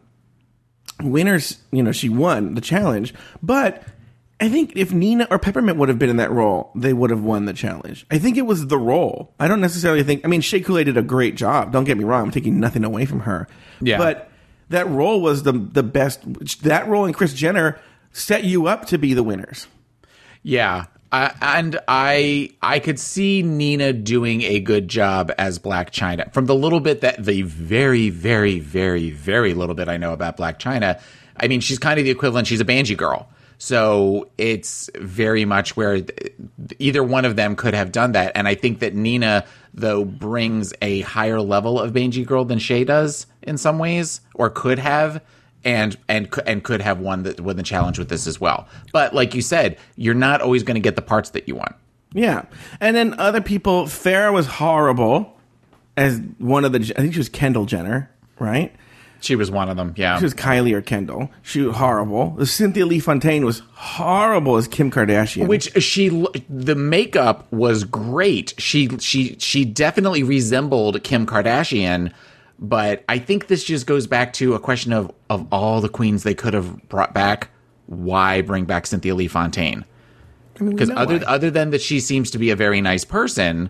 [1.01, 1.57] winners.
[1.71, 3.13] You know, she won the challenge.
[3.41, 3.83] But
[4.39, 7.23] I think if Nina or Peppermint would have been in that role, they would have
[7.23, 8.05] won the challenge.
[8.09, 9.33] I think it was the role.
[9.39, 10.23] I don't necessarily think.
[10.25, 11.71] I mean, Shea Coulee did a great job.
[11.71, 12.23] Don't get me wrong.
[12.23, 13.47] I'm taking nothing away from her.
[13.81, 13.97] Yeah.
[13.97, 14.29] But
[14.69, 16.21] that role was the the best.
[16.63, 17.79] That role and Kris Jenner
[18.11, 19.67] set you up to be the winners.
[20.43, 20.85] Yeah.
[21.11, 26.31] I, and I I could see Nina doing a good job as Blac Chyna.
[26.33, 30.37] From the little bit that the very very very very little bit I know about
[30.37, 31.01] Blac Chyna,
[31.35, 32.45] I mean she's kind of the equivalent.
[32.47, 36.01] She's a banjee girl, so it's very much where
[36.77, 38.33] either one of them could have done that.
[38.35, 42.83] And I think that Nina though brings a higher level of banjee girl than Shea
[42.83, 45.23] does in some ways, or could have
[45.63, 48.67] and and and could have won the won the challenge with this as well.
[48.93, 51.75] But like you said, you're not always going to get the parts that you want.
[52.13, 52.45] Yeah,
[52.79, 53.85] and then other people.
[53.85, 55.37] Farrah was horrible
[55.95, 56.79] as one of the.
[56.97, 58.73] I think she was Kendall Jenner, right?
[59.21, 59.93] She was one of them.
[59.97, 60.17] Yeah.
[60.17, 61.29] She was Kylie or Kendall.
[61.41, 62.45] She was horrible.
[62.45, 65.47] Cynthia Lee Fontaine was horrible as Kim Kardashian.
[65.47, 68.53] which she the makeup was great.
[68.57, 72.13] She she she definitely resembled Kim Kardashian,
[72.59, 76.23] but I think this just goes back to a question of of all the queens
[76.23, 77.49] they could have brought back,
[77.87, 79.85] why bring back Cynthia Lee Fontaine?
[80.59, 81.23] I mean, Because other why.
[81.25, 83.69] other than that she seems to be a very nice person,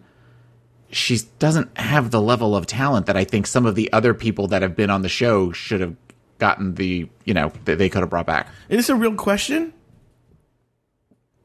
[0.92, 4.48] she doesn't have the level of talent that I think some of the other people
[4.48, 5.96] that have been on the show should have
[6.40, 8.48] gotten the you know that they could have brought back.
[8.70, 9.74] is this a real question?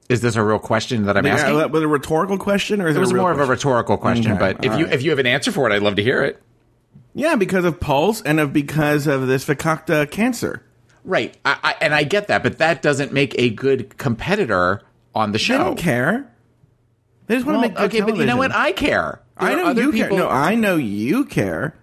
[0.09, 1.55] Is this a real question that I'm Like, asking?
[1.73, 3.97] was it a rhetorical question, or is It was a real more of a rhetorical
[3.97, 4.95] question, Okay, but if you right.
[4.95, 6.41] if you have an answer for it, I'd love to hear it.
[7.15, 10.63] Yeah, because of Pulse and of because of this Fakakta cancer.
[11.05, 14.83] Right, I, I, and I get that, but that doesn't make a good competitor
[15.15, 15.59] on the They show.
[15.59, 16.31] don't care.
[17.27, 18.53] They just want Well, to make good okay, but you know what?
[18.55, 19.21] I care.
[19.41, 20.27] There I know you people- care.
[20.27, 21.75] No, I know you care.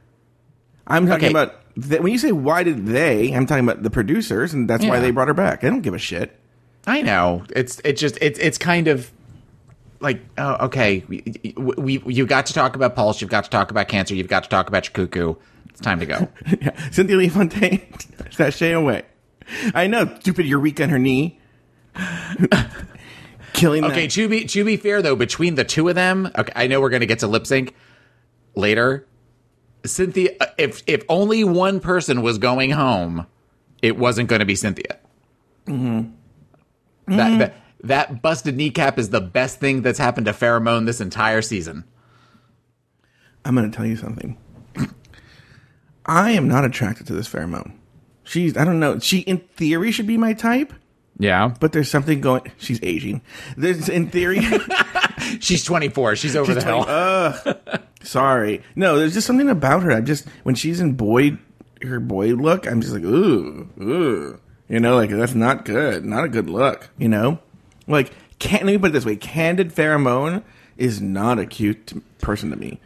[0.88, 1.32] I'm talking Okay.
[1.32, 3.32] about th- when you say why did they?
[3.34, 5.64] I'm talking about the producers, and that's why they brought her back.
[5.64, 6.38] I don't give a shit.
[6.88, 7.44] I know.
[7.56, 9.12] It's it's just it's it's kind of
[10.02, 13.22] like oh okay we, we you got to talk about pulse.
[13.22, 14.16] You've got to talk about cancer.
[14.16, 15.36] You've got to talk about your cuckoo.
[15.70, 16.28] It's time to go.
[16.62, 16.90] yeah.
[16.90, 17.82] Cynthia Lee Fontaine,
[18.38, 19.04] that Shay away.
[19.74, 21.40] I know, stupid Eureka on her knee.
[23.54, 24.10] Killing Okay, them.
[24.10, 26.90] to be to be fair though, between the two of them, okay, I know we're
[26.90, 27.76] going to get to lip sync
[28.56, 29.06] later.
[29.86, 33.28] Cynthia, if if only one person was going home,
[33.82, 34.98] it wasn't going to be Cynthia.
[35.66, 37.18] Mm-hmm.
[37.18, 37.54] That, that
[37.84, 41.84] that busted kneecap is the best thing that's happened to Farrah Moan this entire season.
[43.44, 44.38] I'm going to tell you something.
[46.06, 47.80] I am not attracted to this Farrah Moan.
[48.24, 49.00] She's, I don't know.
[49.00, 50.74] She, in theory, should be my type,
[51.18, 52.52] Yeah, but there's something going.
[52.58, 53.22] She's aging.
[53.58, 54.42] There's, in theory,
[55.40, 56.16] she's 24.
[56.16, 57.88] She's over the hill.
[58.04, 58.64] sorry.
[58.76, 59.92] No, there's just something about her.
[59.92, 61.38] I just, when she's in boy,
[61.82, 64.40] her boy look, I'm just like, ooh, ooh.
[64.70, 66.06] You know, like, that's not good.
[66.06, 67.40] Not a good look, you know?
[67.92, 70.44] Like, can't, let me put it this way Candid Farrah Moan
[70.78, 72.80] is not a cute person to me.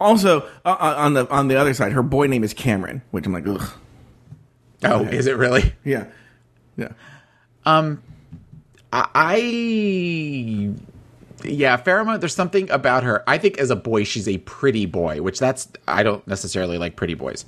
[0.00, 3.26] Also, uh, uh, on the on the other side, her boy name is Cameron, which
[3.26, 3.70] I'm like, ugh.
[4.84, 5.74] oh, is it really?
[5.84, 6.06] Yeah.
[6.76, 6.92] Yeah.
[7.64, 8.02] Um,
[8.92, 9.36] I
[11.44, 12.20] yeah, Farrah Moan.
[12.20, 13.22] There's something about her.
[13.26, 16.96] I think as a boy, she's a pretty boy, which that's I don't necessarily like
[16.96, 17.44] pretty boys,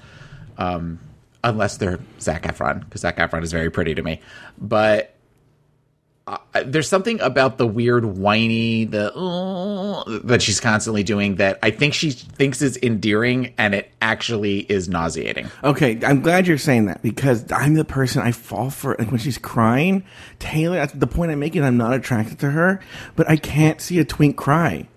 [0.59, 1.01] um,
[1.43, 4.21] unless they're Zac Efron because Zac Efron is very pretty to me.
[4.59, 5.14] But
[6.65, 11.93] there's something about the weird whiny the uh, that she's constantly doing that I think
[11.93, 15.51] she thinks is endearing, and it actually is nauseating.
[15.63, 18.97] Okay, I'm glad you're saying that because I'm the person I fall for.
[18.99, 20.05] Like when she's crying,
[20.39, 20.77] Taylor.
[20.77, 21.63] That's the point I'm making.
[21.63, 22.81] I'm not attracted to her,
[23.17, 24.89] but I can't see a twink cry.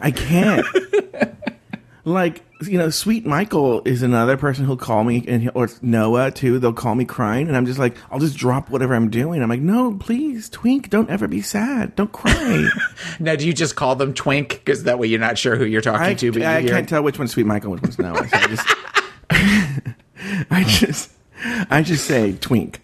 [0.00, 0.66] I can't.
[2.06, 6.30] like you know, Sweet Michael is another person who'll call me, and he, or Noah
[6.30, 6.58] too.
[6.58, 9.42] They'll call me crying, and I'm just like, I'll just drop whatever I'm doing.
[9.42, 11.94] I'm like, no, please, Twink, don't ever be sad.
[11.96, 12.68] Don't cry.
[13.20, 15.82] Now, do you just call them Twink because that way you're not sure who you're
[15.82, 16.32] talking I, to?
[16.32, 18.28] But you I can't tell which one's Sweet Michael, which one's Noah.
[18.28, 18.66] So I just,
[20.50, 21.12] I just,
[21.70, 22.80] I just say Twink.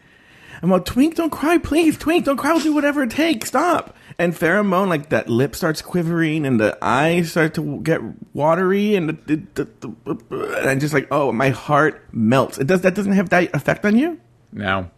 [0.63, 1.97] I'm like, Twink, don't cry, please.
[1.99, 2.51] Twink, don't cry.
[2.51, 3.49] I'll do whatever it takes.
[3.49, 3.97] Stop.
[4.18, 8.01] And Farrah Moan, like that lip starts quivering and the eyes start to get
[8.35, 12.59] watery and, the, the, the, and I'm just like, oh, my heart melts.
[12.59, 14.20] It does that doesn't have that effect on you?
[14.53, 14.90] No.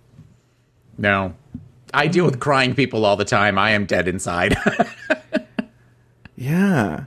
[0.99, 1.35] No.
[1.93, 3.59] I deal with crying people all the time.
[3.59, 4.57] I am dead inside.
[6.37, 7.05] Yeah.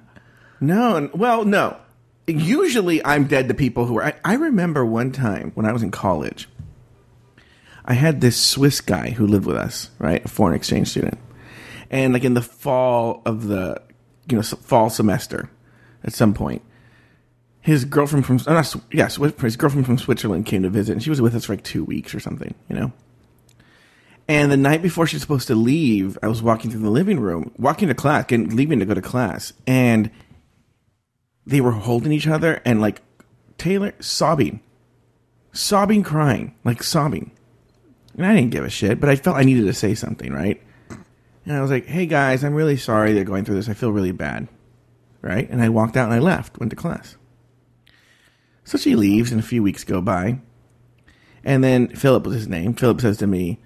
[0.60, 1.78] No, well, no.
[2.26, 4.06] Usually I'm dead to people who are.
[4.06, 6.50] I, I remember one time when I was in college,
[7.86, 10.24] I had this Swiss guy who lived with us, right?
[10.26, 11.17] A foreign exchange student.
[11.89, 13.82] And like in the fall of the,
[14.30, 15.50] you know, fall semester
[16.04, 16.62] at some point,
[17.62, 18.76] his girlfriend from, oh, not,
[19.41, 21.84] his girlfriend from Switzerland came to visit and she was with us for like two
[21.84, 22.91] weeks or something, you know?
[24.30, 27.52] And the night before she's supposed to leave, I was walking through the living room,
[27.58, 30.12] walking to class, getting, leaving to go to class, and
[31.45, 33.02] they were holding each other and like
[33.58, 34.60] Taylor sobbing,
[35.54, 37.32] sobbing, crying, like sobbing.
[38.15, 40.62] And I didn't give a shit, but I felt I needed to say something, right?
[41.48, 43.70] And I was like, "Hey guys, I'm really sorry they're going through this.
[43.70, 44.48] I feel really bad."
[45.22, 45.50] Right?
[45.50, 47.16] And I walked out and I left, went to class.
[48.64, 50.40] So she leaves, and a few weeks go by.
[51.44, 52.74] And then Philip was his name.
[52.74, 53.60] Philip says to me,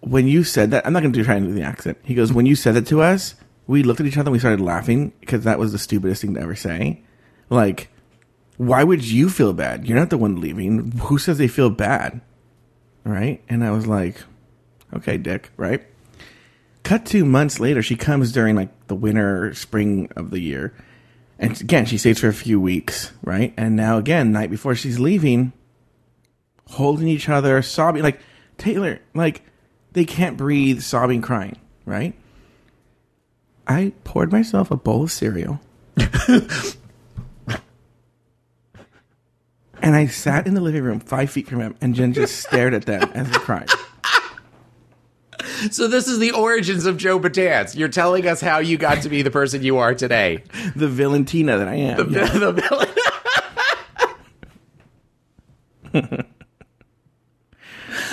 [0.00, 1.98] when you said that, I'm not going to try and do the accent.
[2.02, 3.34] He goes, when you said that to us,
[3.66, 6.34] we looked at each other and we started laughing because that was the stupidest thing
[6.34, 7.02] to ever say.
[7.50, 7.88] Like,
[8.56, 9.86] why would you feel bad?
[9.86, 10.92] You're not the one leaving.
[10.92, 12.20] Who says they feel bad?
[13.04, 13.42] Right?
[13.48, 14.16] And I was like,
[14.94, 15.84] okay, dick, right?
[16.82, 20.74] Cut two months later, she comes during like the winter, or spring of the year.
[21.38, 23.52] And again, she stays for a few weeks, right?
[23.56, 25.52] And now again, night before she's leaving,
[26.70, 28.02] holding each other, sobbing.
[28.02, 28.20] Like,
[28.58, 29.42] Taylor, like,
[29.92, 32.14] they can't breathe, sobbing, crying, right?
[33.66, 35.60] I poured myself a bowl of cereal.
[35.96, 36.76] and
[39.82, 42.86] I sat in the living room five feet from him and Jen just stared at
[42.86, 43.70] them as they cried.
[45.70, 47.76] So this is the origins of Joe Batanz.
[47.76, 50.42] You're telling us how you got to be the person you are today.
[50.74, 52.12] The Valentina that I am.
[52.12, 52.26] yeah.
[52.26, 52.88] The villain.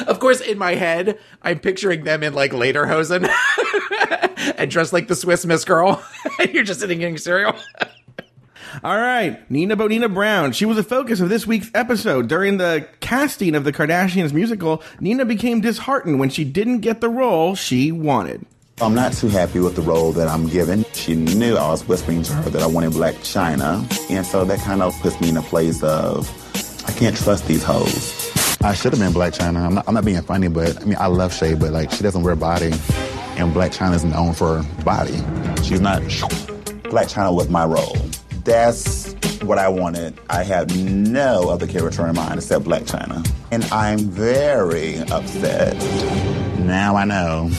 [0.07, 3.29] of course, in my head, I'm picturing them in like Lederhosen
[4.57, 6.03] and dressed like the Swiss Miss Girl.
[6.39, 7.55] and you're just sitting eating cereal.
[8.81, 10.53] All right, Nina Bonina Brown.
[10.53, 12.29] She was the focus of this week's episode.
[12.29, 17.09] During the casting of the Kardashians musical, Nina became disheartened when she didn't get the
[17.09, 18.45] role she wanted.
[18.81, 20.85] I'm not too happy with the role that I'm given.
[20.93, 24.59] She knew I was whispering to her that I wanted Blac Chyna, and so that
[24.59, 26.29] kind of puts me in a place of
[26.87, 28.31] I can't trust these hoes.
[28.61, 29.57] I should have been Blac Chyna.
[29.57, 32.01] I'm not, I'm not being funny, but I mean, I love Shea, but like, she
[32.01, 32.71] doesn't wear body,
[33.35, 35.17] and Blac Chyna's known for body.
[35.63, 36.01] She's not.
[36.03, 37.97] Blac Chyna was my role.
[38.49, 40.19] That's what I wanted.
[40.27, 45.75] I had no other character in mind except Blac Chyna, and I'm very upset.
[46.57, 47.49] Now I know.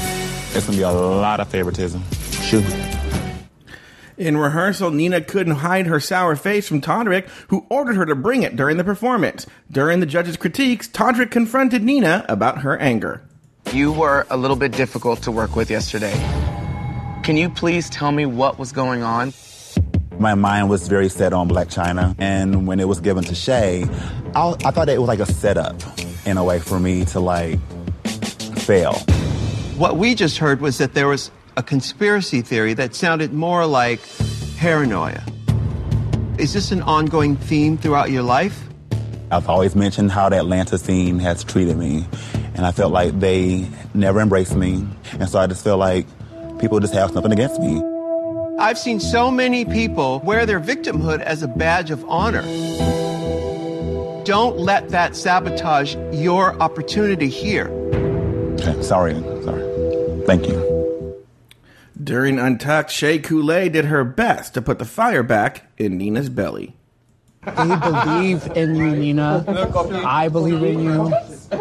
[0.52, 2.02] It's gonna be a lot of favoritism.
[2.42, 2.64] Shoot.
[4.16, 8.42] In rehearsal, Nina couldn't hide her sour face from Todrick, who ordered her to bring
[8.42, 9.46] it during the performance.
[9.70, 13.22] During the judges' critiques, Todrick confronted Nina about her anger.
[13.72, 16.14] You were a little bit difficult to work with yesterday.
[17.22, 19.32] Can you please tell me what was going on?
[20.20, 23.84] My mind was very set on Blac Chyna, and when it was given to Shea,
[24.34, 25.80] I, I thought it was like a setup
[26.26, 27.58] in a way for me to like
[28.58, 28.92] fail.
[29.78, 33.98] What we just heard was that there was a conspiracy theory that sounded more like
[34.58, 35.24] paranoia.
[36.36, 38.68] Is this an ongoing theme throughout your life?
[39.30, 42.06] I've always mentioned how the Atlanta scene has treated me,
[42.54, 44.86] and I felt like they never embraced me,
[45.18, 46.06] and so I just feel like
[46.58, 47.89] people just have something against me.
[48.60, 52.42] I've seen so many people wear their victimhood as a badge of honor.
[54.24, 57.68] Don't let that sabotage your opportunity here.
[58.60, 60.26] Okay, sorry, sorry.
[60.26, 61.24] Thank you.
[62.04, 66.76] During Untucked, Shea Coulee did her best to put the fire back in Nina's belly.
[67.46, 69.42] They believe in you, Nina.
[70.04, 71.10] I believe in you.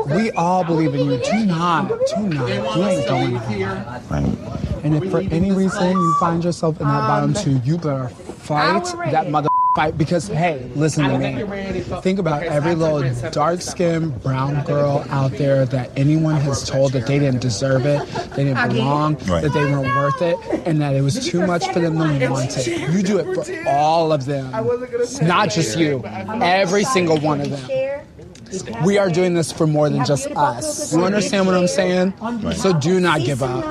[0.08, 1.18] We all believe in you.
[1.18, 2.76] Do not, do not.
[2.78, 3.74] You ain't going home.
[4.10, 4.38] Right.
[4.84, 8.84] And if for any reason you find yourself in that bottom two, you better fight
[9.12, 9.49] that mother
[9.80, 9.98] fight.
[9.98, 11.82] Because hey, listen to me.
[12.02, 17.20] Think about every little dark-skinned brown girl out there that anyone has told that they
[17.20, 19.42] didn't deserve it, they didn't belong, Right.
[19.44, 22.58] that they weren't worth it, and that it was too much for them to want
[22.58, 22.92] it.
[22.92, 24.52] You do it for all of them,
[25.22, 26.04] not just you.
[26.42, 28.02] Every single one of them.
[28.84, 30.92] We are doing this for more than just us.
[30.92, 32.14] You understand what I'm saying?
[32.54, 33.64] So do not give up.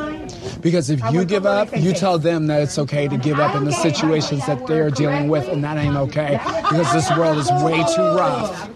[0.61, 3.65] Because if you give up, you tell them that it's okay to give up in
[3.65, 6.41] the situations that they're dealing with, and that ain't okay.
[6.69, 8.71] Because this world is way too rough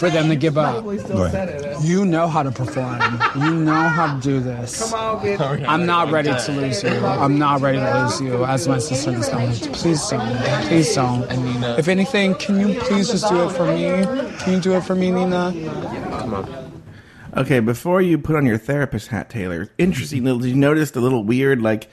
[0.00, 0.82] for them to give up.
[0.84, 1.76] Right.
[1.82, 2.98] You know how to perform.
[3.36, 4.92] You know how to do this.
[4.92, 6.90] I'm not ready to lose you.
[7.04, 8.44] I'm not ready to lose you.
[8.44, 10.36] As my sister is telling me, please don't.
[10.66, 11.30] Please don't.
[11.78, 14.06] If anything, can you please just do it for me?
[14.38, 15.52] Can you do it for me, Nina?
[17.36, 20.24] Okay, before you put on your therapist hat, Taylor, interesting.
[20.24, 21.88] Did you notice the little weird, like,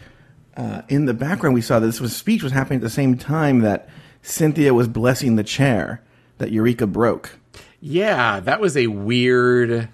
[0.56, 3.18] uh, in the background we saw that this was speech was happening at the same
[3.18, 3.90] time that
[4.22, 6.02] Cynthia was blessing the chair
[6.38, 7.40] that Eureka broke.
[7.82, 9.90] Yeah, that was a weird.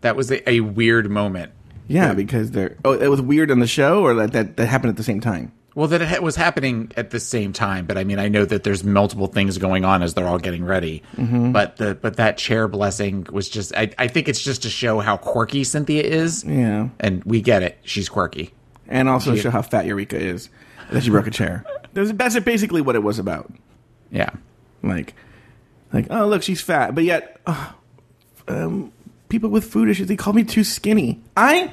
[0.00, 1.52] That was a, a weird moment.
[1.86, 2.78] Yeah, because they're.
[2.84, 5.20] Oh, it was weird on the show, or that that, that happened at the same
[5.20, 5.52] time.
[5.74, 8.62] Well, that it was happening at the same time, but I mean, I know that
[8.62, 11.02] there's multiple things going on as they're all getting ready.
[11.16, 13.74] But the but that chair blessing was just.
[13.76, 16.44] I, I think it's just to show how quirky Cynthia is.
[16.44, 17.78] Yeah, and we get it.
[17.82, 18.52] She's quirky.
[18.86, 20.48] and also show how fat Eureka is
[20.90, 21.64] that she broke a chair.
[21.92, 23.52] That's, basically what it was about.
[24.10, 24.30] Yeah.
[24.82, 25.14] Like,
[25.92, 27.70] like oh look, she's fat, but yet, uh,
[28.48, 28.92] um,
[29.28, 31.20] people with food issues they call me too skinny.
[31.36, 31.72] I.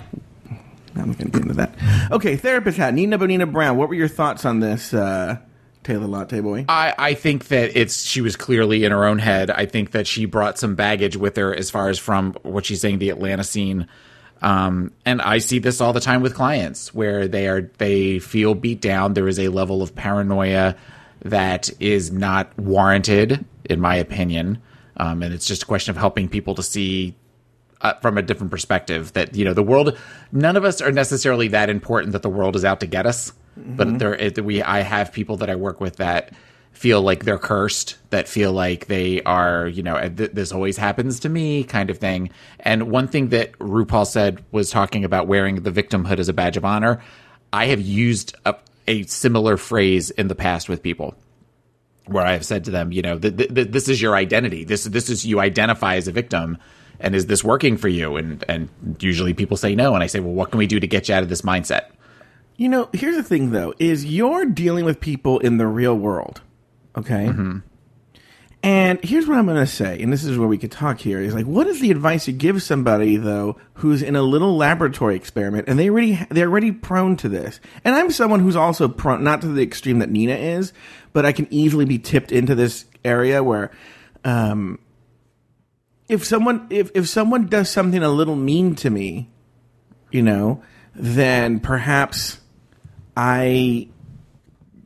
[0.95, 2.11] I'm not going to get into that.
[2.11, 2.93] Okay, therapist hat.
[2.93, 3.77] Nina Bonina Brown.
[3.77, 5.37] What were your thoughts on this, uh,
[5.83, 6.65] Taylor Latte Boy?
[6.69, 9.49] I, I think that it's she was clearly in her own head.
[9.49, 12.81] I think that she brought some baggage with her as far as from what she's
[12.81, 13.87] saying the Atlanta scene.
[14.41, 18.55] Um, and I see this all the time with clients where they are they feel
[18.55, 19.13] beat down.
[19.13, 20.75] There is a level of paranoia
[21.23, 24.61] that is not warranted, in my opinion.
[24.97, 27.15] Um, and it's just a question of helping people to see
[27.81, 29.97] uh, from a different perspective that you know the world
[30.31, 33.33] none of us are necessarily that important that the world is out to get us
[33.57, 36.33] but there it, we i have people that i work with that
[36.71, 41.19] feel like they're cursed that feel like they are you know th- this always happens
[41.19, 42.29] to me kind of thing.
[42.61, 46.57] And one thing that rupaul said was talking about wearing the victimhood as a badge
[46.57, 47.01] of honor
[47.51, 48.55] i have used a,
[48.87, 51.15] a similar phrase in the past with people
[52.05, 54.63] where I have said to them, you know, th- th- this is your identity.
[54.63, 56.57] This this is you identify as a victim,
[57.01, 58.15] and is this working for you?
[58.17, 60.87] And and usually people say no, and I say, well, what can we do to
[60.87, 61.91] get you out of this mindset?
[62.57, 66.41] You know, here's the thing though: is you're dealing with people in the real world,
[66.95, 67.27] okay?
[68.63, 71.19] And here's what I'm going to say, and this is where we could talk here:
[71.19, 75.15] is like, what is the advice you give somebody though who's in a little laboratory
[75.15, 77.59] experiment and they already they're already prone to this?
[77.83, 80.73] And I'm someone who's also prone, not to the extreme that Nina is,
[81.13, 83.71] but I can easily be tipped into this area where.
[84.23, 84.77] Um,
[86.11, 89.29] if someone if, if someone does something a little mean to me,
[90.11, 90.61] you know,
[90.93, 92.39] then perhaps
[93.15, 93.87] I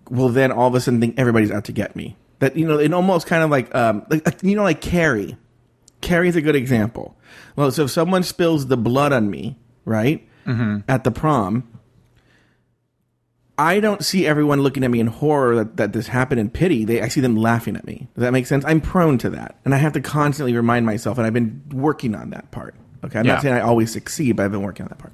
[0.10, 2.16] will then all of a sudden think everybody's out to get me.
[2.40, 5.36] That you know, it almost kind of like um, like you know, like Carrie.
[6.02, 7.18] Carrie's a good example.
[7.56, 10.28] Well, so if someone spills the blood on me, right,
[10.88, 11.68] at the prom,
[13.58, 16.84] I don't see everyone looking at me in horror that, that this happened in pity.
[16.84, 18.08] They, I see them laughing at me.
[18.16, 18.66] Does that make sense?
[18.66, 21.18] I'm prone to that, and I have to constantly remind myself.
[21.18, 22.76] And I've been working on that part.
[23.04, 23.34] Okay, I'm Yeah.
[23.34, 25.14] not saying I always succeed, but I've been working on that part.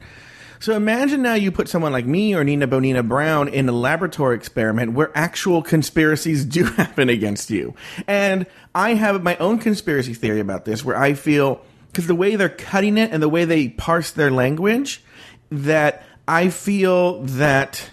[0.59, 4.35] So imagine now you put someone like me or Nina Bonina Brown in a laboratory
[4.35, 7.73] experiment where actual conspiracies do happen against you.
[8.07, 12.35] And I have my own conspiracy theory about this where I feel, because the way
[12.35, 15.03] they're cutting it and the way they parse their language,
[15.49, 17.89] that I feel that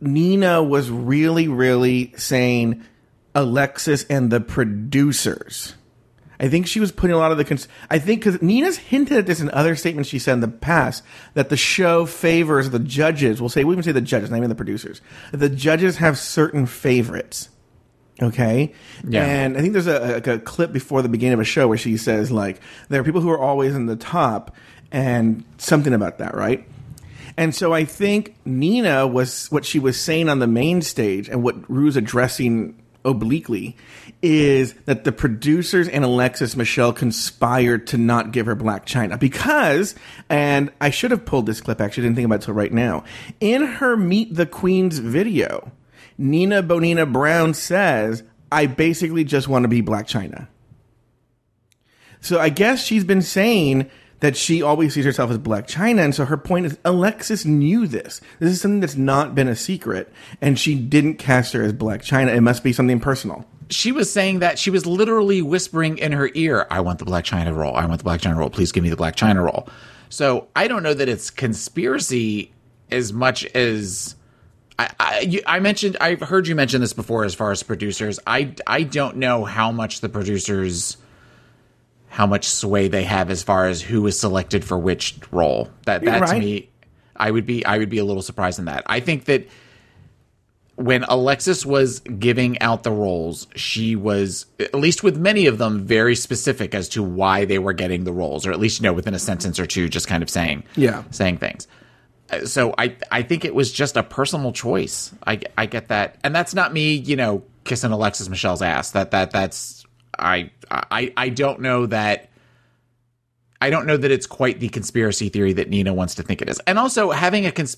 [0.00, 2.84] Nina was really, really saying
[3.34, 5.74] Alexis and the producers.
[6.40, 7.44] I think she was putting a lot of the.
[7.44, 10.46] Cons- I think because Nina's hinted at this in other statements she said in the
[10.48, 11.02] past
[11.34, 13.40] that the show favors the judges.
[13.40, 15.00] We'll say we even say the judges, not even the producers.
[15.32, 17.48] The judges have certain favorites.
[18.20, 18.72] Okay,
[19.08, 19.24] Yeah.
[19.24, 21.78] and I think there's a, like a clip before the beginning of a show where
[21.78, 24.56] she says like there are people who are always in the top
[24.90, 26.66] and something about that, right?
[27.38, 31.40] And so I think Nina was what she was saying on the main stage and
[31.40, 33.76] what Ru's addressing obliquely
[34.20, 39.94] is that the producers and Alexis Michelle conspired to not give her Blac Chyna because,
[40.28, 43.04] and I should have pulled this clip actually, didn't think about it till right now.
[43.38, 45.70] In her Meet the Queens video,
[46.18, 50.48] Nina Bonina Brown says, I basically just want to be Blac Chyna.
[52.20, 53.88] So I guess she's been saying
[54.20, 57.86] that she always sees herself as Blac Chyna, and so her point is Alexis knew
[57.86, 58.20] this.
[58.40, 61.98] This is something that's not been a secret, and she didn't cast her as Blac
[61.98, 62.34] Chyna.
[62.34, 63.44] It must be something personal.
[63.70, 67.24] She was saying that she was literally whispering in her ear, I want the Blac
[67.24, 67.74] Chyna role.
[67.76, 68.50] I want the Blac Chyna role.
[68.50, 69.68] Please give me the Blac Chyna role.
[70.08, 72.52] So I don't know that it's conspiracy
[72.90, 74.14] as much as.
[74.78, 78.20] I, I, I mentioned I've heard you mention this before as far as producers.
[78.26, 80.96] I, I don't know how much the producers
[82.08, 85.68] how much sway they have as far as who is selected for which role.
[85.84, 86.70] That that to me
[87.16, 88.82] I would be I would be a little surprised in that.
[88.86, 89.46] I think that
[90.76, 95.84] when Alexis was giving out the roles, she was at least with many of them
[95.84, 98.92] very specific as to why they were getting the roles, or at least you know
[98.92, 101.02] within a sentence or two, just kind of saying Yeah.
[101.10, 101.66] saying things.
[102.44, 105.12] So I I think it was just a personal choice.
[105.26, 108.92] I I get that, and that's not me, you know, kissing Alexis Michelle's ass.
[108.92, 109.77] That that that's
[110.18, 112.30] I I I don't know that.
[113.60, 116.48] I don't know that it's quite the conspiracy theory that Nina wants to think it
[116.48, 116.60] is.
[116.68, 117.76] And also having a cons-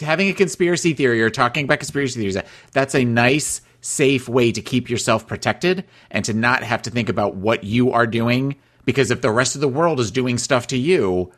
[0.00, 2.38] having a conspiracy theory or talking about conspiracy theories,
[2.72, 7.10] that's a nice, safe way to keep yourself protected and to not have to think
[7.10, 8.56] about what you are doing.
[8.86, 11.30] Because if the rest of the world is doing stuff to you,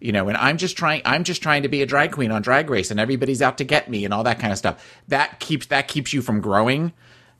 [0.00, 2.42] you know, and I'm just trying, I'm just trying to be a drag queen on
[2.42, 4.84] Drag Race, and everybody's out to get me and all that kind of stuff.
[5.08, 6.92] That keeps that keeps you from growing,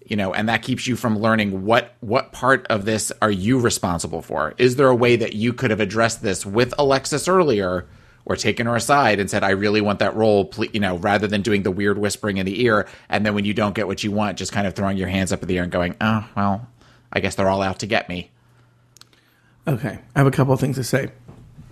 [0.09, 3.61] you know, and that keeps you from learning what what part of this are you
[3.61, 4.55] responsible for.
[4.59, 7.87] Is there a way that you could have addressed this with Alexis earlier,
[8.25, 11.27] or taken her aside and said, "I really want that role," ple- you know, rather
[11.27, 14.03] than doing the weird whispering in the ear, and then when you don't get what
[14.03, 16.27] you want, just kind of throwing your hands up in the air and going, "Oh
[16.35, 16.69] well,
[17.13, 18.31] I guess they're all out to get me."
[19.67, 21.11] Okay, I have a couple of things to say.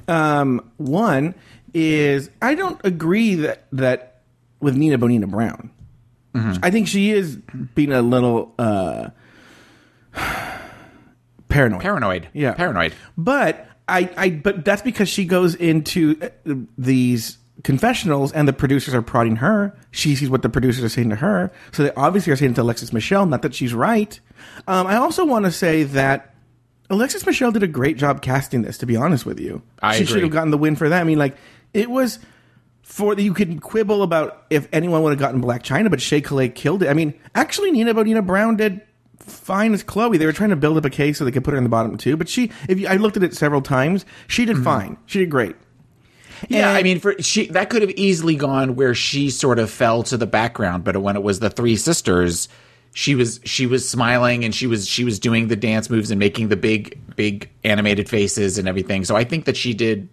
[0.09, 1.35] Um, one
[1.73, 4.21] is I don't agree that that
[4.61, 5.71] with Nina Bonina Brown.
[6.63, 7.37] I think she is
[7.75, 9.11] being a little uh,
[11.49, 11.81] paranoid.
[11.83, 12.53] Paranoid, Yeah.
[12.55, 12.93] paranoid.
[13.17, 18.95] But I, I, but that's because she goes into uh, these confessionals and the producers
[18.95, 19.77] are prodding her.
[19.91, 21.51] She sees what the producers are saying to her.
[21.73, 24.19] So they obviously are saying to Alexis Michelle, not that she's right.
[24.69, 26.35] Um, I also want to say that
[26.91, 29.63] Alexis Michelle did a great job casting this, to be honest with you.
[29.83, 30.13] I she agree.
[30.15, 31.01] should have gotten the win for that.
[31.01, 31.37] I mean, like,
[31.75, 32.19] it was
[32.87, 36.49] for you could quibble about if anyone would have gotten Blac Chyna, but Shea Coulee
[36.49, 36.89] killed it.
[36.89, 38.81] I mean, actually, Nina Bonina Brown did
[39.19, 40.17] fine as Khloé.
[40.17, 41.69] They were trying to build up a case so they could put her in the
[41.69, 42.17] bottom too.
[42.17, 44.65] But she, if you, I looked at it several times, she did mm-hmm.
[44.65, 44.97] fine.
[45.07, 45.57] She did great.
[46.49, 49.69] Yeah, And- I mean, for she that could have easily gone where she sort of
[49.69, 52.49] fell to the background, but when it was the three sisters,
[52.95, 56.21] she was she was smiling and she was she was doing the dance moves and
[56.21, 59.05] making the big big animated faces and everything.
[59.05, 60.09] So I think that she did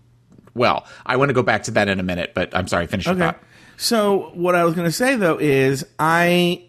[0.55, 0.85] well.
[1.05, 3.15] I want to go back to that in a minute, but I'm sorry, finish your
[3.15, 3.25] Okay.
[3.25, 3.39] thought.
[3.77, 6.63] So what I was going to say though is I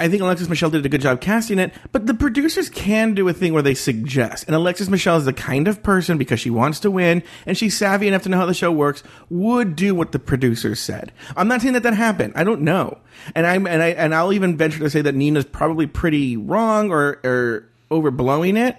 [0.00, 3.28] I think Alexis Michelle did a good job casting it, but the producers can do
[3.28, 4.44] a thing where they suggest.
[4.48, 7.76] And Alexis Michelle is the kind of person because she wants to win and she's
[7.76, 11.12] savvy enough to know how the show works, would do what the producers said.
[11.36, 12.32] I'm not saying that that happened.
[12.34, 12.98] I don't know.
[13.36, 16.90] And I'm and I and I'll even venture to say that Nina's probably pretty wrong
[16.90, 18.76] or or overblowing it.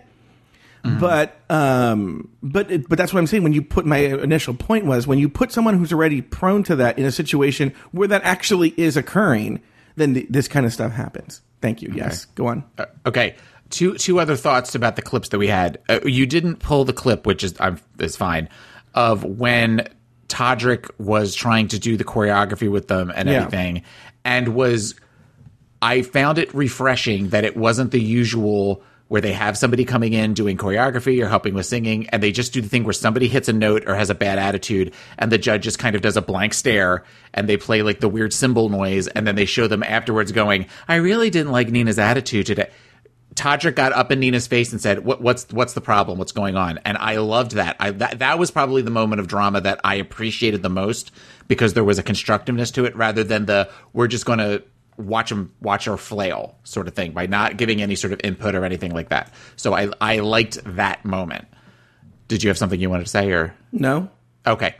[0.99, 3.41] But um, but it, but that's what I'm saying.
[3.43, 6.75] When you put my initial point was when you put someone who's already prone to
[6.75, 9.61] that in a situation where that actually is occurring,
[9.95, 11.41] then the, this kind of stuff happens.
[11.61, 11.91] Thank you.
[11.95, 12.63] Yes, go on.
[13.05, 13.35] Okay.
[13.71, 15.79] Two two other thoughts about the clips that we had.
[15.89, 18.47] Uh, you didn't pull the clip, which is I'm, is fine,
[18.93, 19.87] of when
[20.27, 23.37] Todrick was trying to do the choreography with them and Yeah.
[23.37, 23.81] everything,
[24.23, 24.93] and was
[25.81, 30.33] I found it refreshing that it wasn't the usual where they have somebody coming in
[30.33, 33.47] doing choreography or helping with singing, and they just do the thing where somebody hits
[33.47, 36.21] a note or has a bad attitude, and the judge just kind of does a
[36.21, 37.03] blank stare,
[37.33, 40.65] and they play like the weird cymbal noise, and then they show them afterwards going,
[40.87, 42.69] "I really didn't like Nina's attitude today."
[43.35, 46.17] Todrick got up in Nina's face and said, what, "What's what's the problem?
[46.17, 47.75] What's going on?" And I loved that.
[47.81, 51.11] I that that was probably the moment of drama that I appreciated the most
[51.49, 54.63] because there was a constructiveness to it rather than the we're just going to
[54.97, 58.55] watch them watch her flail sort of thing by not giving any sort of input
[58.55, 59.31] or anything like that.
[59.55, 61.47] So I I liked that moment.
[62.27, 64.09] Did you have something you wanted to say or No?
[64.45, 64.75] Okay.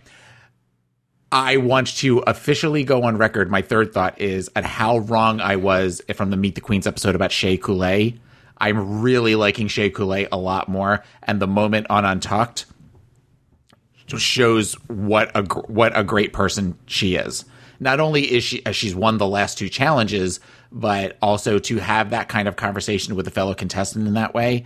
[1.32, 3.52] I want to officially go on record.
[3.52, 7.16] My third thought is at how wrong I was from the Meet the Queens episode
[7.16, 8.20] about Shea Coulee.
[8.58, 12.66] I'm really liking Shea Coulee a lot more, and the moment on Untucked
[14.18, 17.44] shows what a what a great person she is.
[17.80, 20.40] Not only is she she's won the last two challenges,
[20.72, 24.66] but also to have that kind of conversation with a fellow contestant in that way.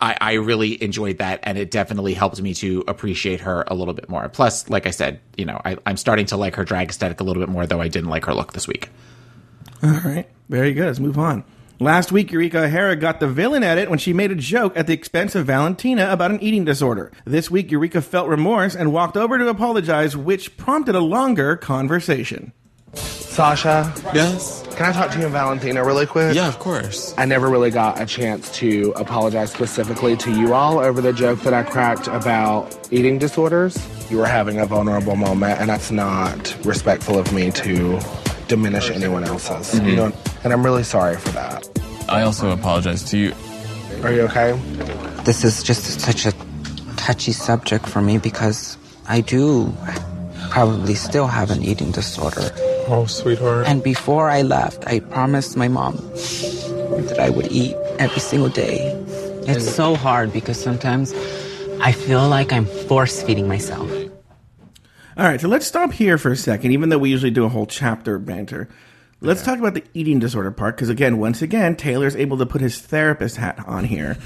[0.00, 3.94] I, I really enjoyed that, and it definitely helped me to appreciate her a little
[3.94, 4.28] bit more.
[4.28, 7.24] Plus, like I said, you know, I, I'm starting to like her drag aesthetic a
[7.24, 8.88] little bit more, though I didn't like her look this week.
[9.80, 10.26] All right.
[10.48, 10.86] Very good.
[10.86, 11.44] Let's move on.
[11.80, 14.92] Last week, Eureka O'Hara got the villain edit when she made a joke at the
[14.92, 17.10] expense of Valentina about an eating disorder.
[17.24, 22.52] This week, Eureka felt remorse and walked over to apologize, which prompted a longer conversation.
[22.94, 23.92] Sasha?
[24.14, 24.62] Yes?
[24.76, 26.34] Can I talk to you and Valentina really quick?
[26.34, 27.14] Yeah, of course.
[27.16, 31.40] I never really got a chance to apologize specifically to you all over the joke
[31.40, 33.78] that I cracked about eating disorders.
[34.10, 37.98] You were having a vulnerable moment, and that's not respectful of me to
[38.52, 39.80] diminish anyone else's.
[39.80, 39.88] Mm-hmm.
[39.88, 40.12] You know,
[40.44, 41.66] and I'm really sorry for that.
[42.08, 43.32] I also apologize to you.
[44.04, 44.52] Are you okay?
[45.24, 46.32] This is just such a
[46.96, 48.76] touchy subject for me because
[49.08, 49.72] I do
[50.50, 52.52] probably still have an eating disorder.
[52.88, 53.66] Oh, sweetheart.
[53.66, 55.96] And before I left, I promised my mom
[57.08, 58.92] that I would eat every single day.
[59.48, 61.14] It's so hard because sometimes
[61.80, 63.88] I feel like I'm force feeding myself.
[65.22, 67.48] All right, so let's stop here for a second, even though we usually do a
[67.48, 68.68] whole chapter banter.
[69.20, 72.60] Let's talk about the eating disorder part, because again, once again, Taylor's able to put
[72.60, 74.18] his therapist hat on here.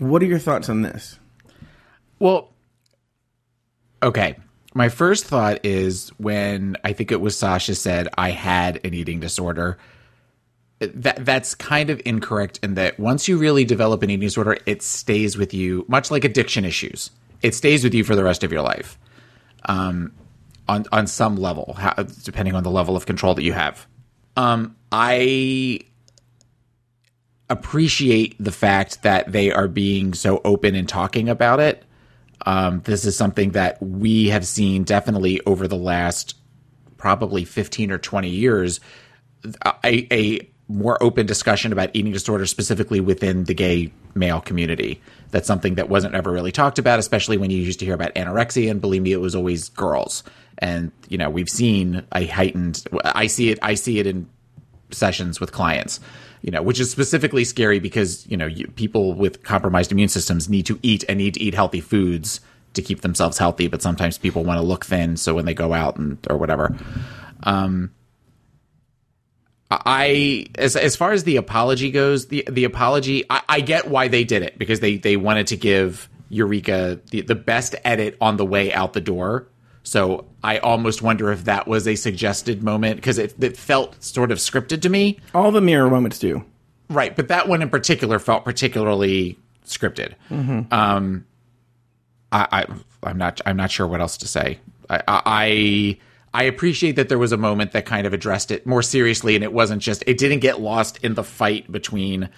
[0.00, 1.20] What are your thoughts on this?
[2.18, 2.50] Well,
[4.02, 4.34] okay.
[4.74, 9.20] My first thought is when I think it was Sasha said I had an eating
[9.20, 9.78] disorder.
[10.80, 14.82] That that's kind of incorrect in that once you really develop an eating disorder, it
[14.82, 17.12] stays with you, much like addiction issues.
[17.40, 18.98] It stays with you for the rest of your life,
[19.66, 20.12] um,
[20.68, 21.94] on on some level, how,
[22.24, 23.86] depending on the level of control that you have.
[24.36, 25.80] Um, I
[27.50, 31.84] appreciate the fact that they are being so open and talking about it.
[32.46, 36.36] Um, this is something that we have seen definitely over the last
[36.96, 38.80] probably 15 or 20 years
[39.84, 45.00] a, a more open discussion about eating disorders specifically within the gay male community.
[45.32, 48.14] That's something that wasn't ever really talked about, especially when you used to hear about
[48.14, 50.22] anorexia and believe me, it was always girls.
[50.58, 52.84] And you know, we've seen a heightened.
[53.04, 53.58] I see it.
[53.62, 54.28] I see it in
[54.90, 55.98] sessions with clients.
[56.42, 60.48] You know, which is specifically scary because you know you, people with compromised immune systems
[60.48, 62.40] need to eat and need to eat healthy foods
[62.74, 63.68] to keep themselves healthy.
[63.68, 66.76] But sometimes people want to look thin, so when they go out and or whatever.
[67.44, 67.90] Um,
[69.84, 74.08] I as as far as the apology goes, the the apology I, I get why
[74.08, 78.36] they did it because they they wanted to give Eureka the, the best edit on
[78.36, 79.48] the way out the door.
[79.84, 84.30] So I almost wonder if that was a suggested moment because it, it felt sort
[84.30, 85.18] of scripted to me.
[85.34, 86.44] All the mirror moments do.
[86.88, 90.14] Right, but that one in particular felt particularly scripted.
[90.72, 91.26] Um,
[92.30, 92.66] I, I
[93.02, 94.58] I'm not I'm not sure what else to say.
[94.88, 95.98] I, I I
[96.44, 99.52] appreciate that there was a moment that kind of addressed it more seriously, and it
[99.52, 102.30] wasn't just it didn't get lost in the fight between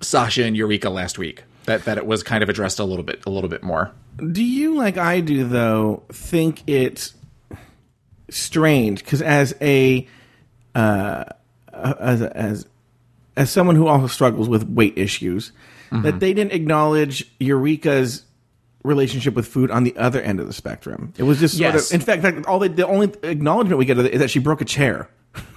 [0.00, 1.44] Sasha and Eureka last week.
[1.64, 3.92] That that it was kind of addressed a little bit a little bit more.
[4.18, 7.14] Do you, like I do, though, think it's
[8.30, 9.04] strange?
[9.04, 10.06] Because as a
[10.74, 11.24] uh,
[11.72, 12.66] as as
[13.36, 15.52] as someone who also struggles with weight issues,
[15.90, 18.24] that they didn't acknowledge Eureka's
[18.84, 21.12] relationship with food on the other end of the spectrum.
[21.18, 21.90] It was just sort Yes.
[21.90, 24.38] of, in fact, in fact, all the, the only acknowledgement we get is that she
[24.38, 25.08] broke a chair.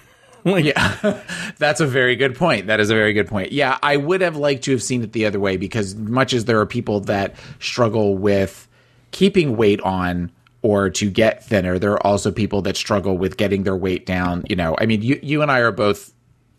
[0.44, 1.22] yeah,
[1.60, 2.68] that's a very good point.
[2.68, 3.52] That is a very good point.
[3.52, 6.46] Yeah, I would have liked to have seen it the other way because much as
[6.46, 8.68] there are people that struggle with
[9.12, 10.32] keeping weight on
[10.64, 14.44] or to get thinner, there are also people that struggle with getting their weight down.
[14.50, 16.12] You know, I mean, you you and I are both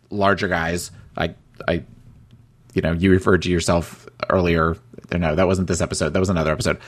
[0.09, 0.91] larger guys.
[1.17, 1.35] I
[1.67, 1.83] I
[2.73, 4.77] you know, you referred to yourself earlier.
[5.21, 6.13] No, that wasn't this episode.
[6.13, 6.79] That was another episode.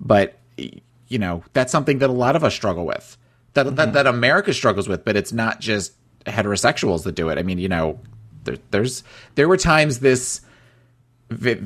[0.00, 3.16] But you know, that's something that a lot of us struggle with.
[3.54, 5.92] That that, that America struggles with, but it's not just
[6.24, 7.38] heterosexuals that do it.
[7.38, 8.00] I mean, you know,
[8.44, 9.04] there, there's
[9.34, 10.40] there were times this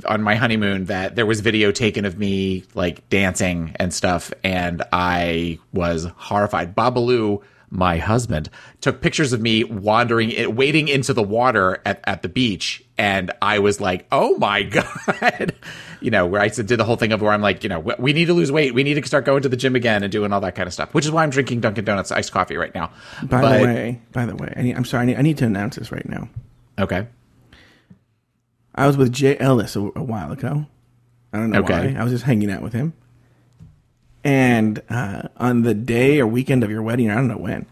[0.07, 4.83] on my honeymoon that there was video taken of me like dancing and stuff, and
[4.93, 6.77] I was horrified.
[6.77, 8.51] Babalu, my husband,
[8.81, 13.61] took pictures of me wandering, wading into the water at, at the beach, and I
[13.61, 15.55] was like, "Oh my god!"
[16.01, 18.13] you know, where I did the whole thing of where I'm like, you know, we
[18.13, 20.33] need to lose weight, we need to start going to the gym again and doing
[20.33, 22.75] all that kind of stuff, which is why I'm drinking Dunkin' Donuts iced coffee right
[22.75, 22.91] now.
[23.23, 25.03] By But- the way, by the way, I need, I'm sorry.
[25.03, 26.29] I need, I need to announce this right now.
[26.79, 27.07] okay,
[28.75, 30.67] I was with Jay Ellis a, a while ago.
[31.33, 31.95] I don't know Okay.
[31.95, 32.01] why.
[32.01, 32.93] I was just hanging out with him.
[34.25, 37.67] And uh, on the day or weekend of your wedding, I don't know when.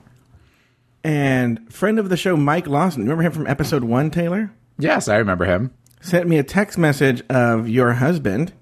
[1.05, 4.51] And friend of the show, Mike Lawson, remember him from episode one, Taylor?
[4.79, 5.73] Yes, I remember him.
[6.01, 8.53] Sent me a text message of your husband,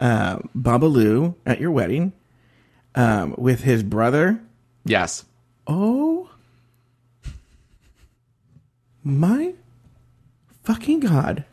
[0.00, 2.12] uh, Babalu, at your wedding
[2.94, 4.40] um, with his brother.
[4.84, 5.24] Yes,
[5.66, 6.30] Oh
[9.04, 9.54] my
[10.62, 11.44] fucking god.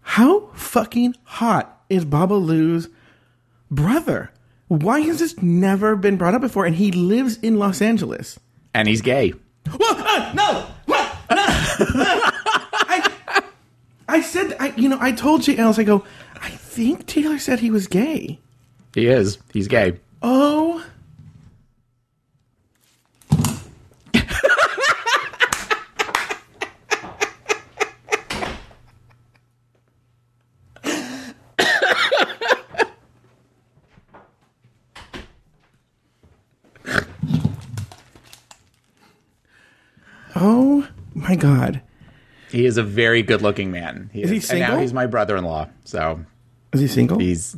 [0.00, 2.88] How fucking hot is Babalu's
[3.70, 4.30] brother?
[4.68, 6.66] Why has this never been brought up before?
[6.66, 8.38] And he lives in Los Angeles.
[8.74, 9.32] and he's gay.
[9.76, 9.98] What?
[9.98, 10.32] Uh!
[10.34, 10.66] No!
[10.90, 12.30] Uh,
[12.90, 13.42] I,
[14.08, 16.04] I said, I, you know, I told Jay Ellis, I go,
[16.40, 18.40] I think Taylor said he was gay.
[18.94, 19.38] He is.
[19.52, 20.00] He's gay.
[20.22, 20.84] Oh.
[40.40, 41.80] Oh my god.
[42.58, 44.10] He is a very good-looking man.
[44.12, 45.68] He Is he And now he's my brother-in-law.
[45.84, 46.24] So
[46.72, 47.20] Is he single?
[47.20, 47.56] he's,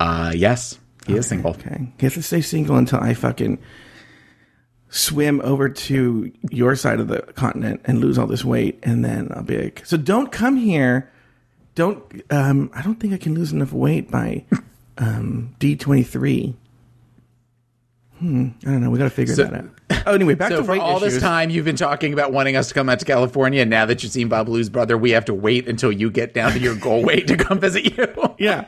[0.00, 1.52] uh, yes, he is single.
[1.52, 1.90] Okay.
[1.98, 3.58] He has to stay single until I fucking
[4.90, 9.32] swim over to your side of the continent and lose all this weight, and then
[9.34, 11.10] I'll be like, so don't come here.
[11.74, 12.04] Don't.
[12.30, 14.44] Um, I don't think I can lose enough weight by
[14.98, 16.54] um, D twenty three.
[18.22, 18.48] Hmm.
[18.62, 18.90] I don't know.
[18.90, 19.64] We got to figure So- that out.
[20.06, 21.14] Oh, anyway, back so to for all issues.
[21.14, 23.84] this time you've been talking about wanting us to come out to California, and now
[23.86, 26.76] that you've seen Babalu's brother, we have to wait until you get down to your
[26.76, 28.06] goal weight to come visit you.
[28.38, 28.64] yeah.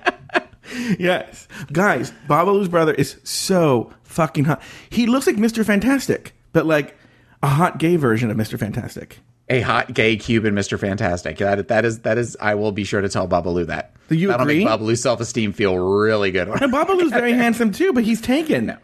[0.98, 1.46] yes.
[1.72, 4.62] Guys, Babalu's brother is so fucking hot.
[4.90, 5.64] He looks like Mr.
[5.64, 6.96] Fantastic, but like
[7.42, 8.58] a hot gay version of Mr.
[8.58, 9.20] Fantastic.
[9.50, 10.78] A hot gay Cuban Mr.
[10.78, 11.36] Fantastic.
[11.38, 12.34] That that is that is.
[12.40, 13.92] I will be sure to tell Babalu that.
[14.08, 14.64] Do you That'll agree?
[14.64, 16.48] make Babalu's self esteem feel really good.
[16.48, 18.74] And Babalu's very handsome too, but he's taken.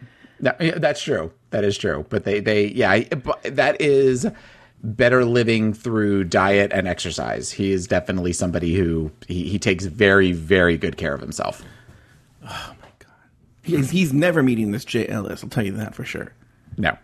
[0.41, 1.32] No, yeah, that's true.
[1.51, 2.07] That is true.
[2.09, 3.09] But they, they, yeah, I-
[3.45, 4.26] that is
[4.82, 7.51] better living through diet and exercise.
[7.53, 11.62] He is definitely somebody who he, he takes very, very good care of himself.
[12.43, 13.11] Oh my god,
[13.62, 15.45] he's, he's never meeting this Ellis.
[15.45, 16.32] I'll tell you that for sure.
[16.78, 16.97] No.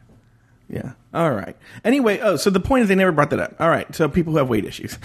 [0.70, 0.92] Yeah.
[1.14, 1.56] All right.
[1.84, 3.54] Anyway, oh, so the point is they never brought that up.
[3.60, 3.94] All right.
[3.94, 4.98] So people who have weight issues.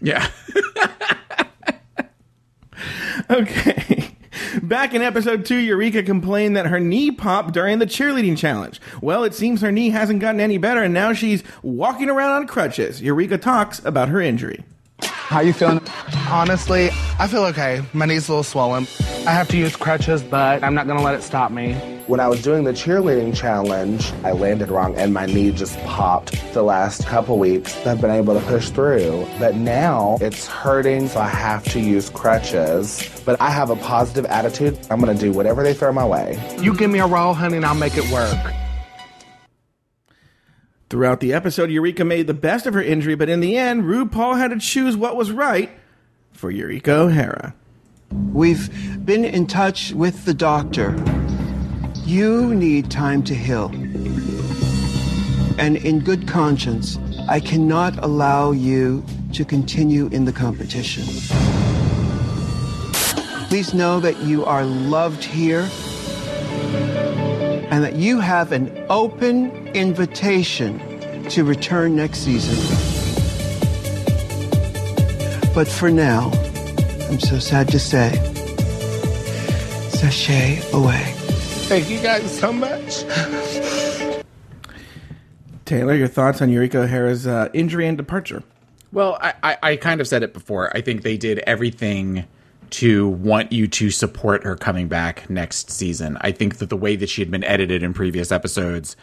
[0.00, 0.28] Yeah.
[3.30, 4.16] okay.
[4.62, 8.80] Back in episode two, Eureka complained that her knee popped during the cheerleading challenge.
[9.00, 12.46] Well, it seems her knee hasn't gotten any better, and now she's walking around on
[12.46, 13.00] crutches.
[13.02, 14.64] Eureka talks about her injury.
[15.02, 15.80] How you feeling?
[16.28, 17.82] Honestly, I feel okay.
[17.92, 18.86] My knee's a little swollen.
[19.26, 21.97] I have to use crutches, but I'm not gonna let it stop me.
[22.08, 26.32] When I was doing the cheerleading challenge, I landed wrong and my knee just popped.
[26.54, 31.20] The last couple weeks, I've been able to push through, but now it's hurting, so
[31.20, 33.06] I have to use crutches.
[33.26, 34.78] But I have a positive attitude.
[34.90, 36.42] I'm gonna do whatever they throw my way.
[36.58, 38.54] You give me a roll, honey, and I'll make it work.
[40.88, 44.38] Throughout the episode, Eureka made the best of her injury, but in the end, RuPaul
[44.38, 45.70] had to choose what was right
[46.32, 47.54] for Eureka O'Hara.
[48.32, 50.96] We've been in touch with the doctor.
[52.08, 53.66] You need time to heal.
[55.58, 56.98] And in good conscience,
[57.28, 59.04] I cannot allow you
[59.34, 61.04] to continue in the competition.
[63.50, 65.68] Please know that you are loved here
[67.70, 70.80] and that you have an open invitation
[71.28, 72.56] to return next season.
[75.54, 76.30] But for now,
[77.10, 78.12] I'm so sad to say,
[79.90, 81.17] sachet away.
[81.68, 83.04] Thank you guys so much.
[85.66, 88.42] Taylor, your thoughts on Eureka O'Hara's uh, injury and departure?
[88.90, 90.74] Well, I, I, I kind of said it before.
[90.74, 92.24] I think they did everything
[92.70, 96.16] to want you to support her coming back next season.
[96.22, 98.96] I think that the way that she had been edited in previous episodes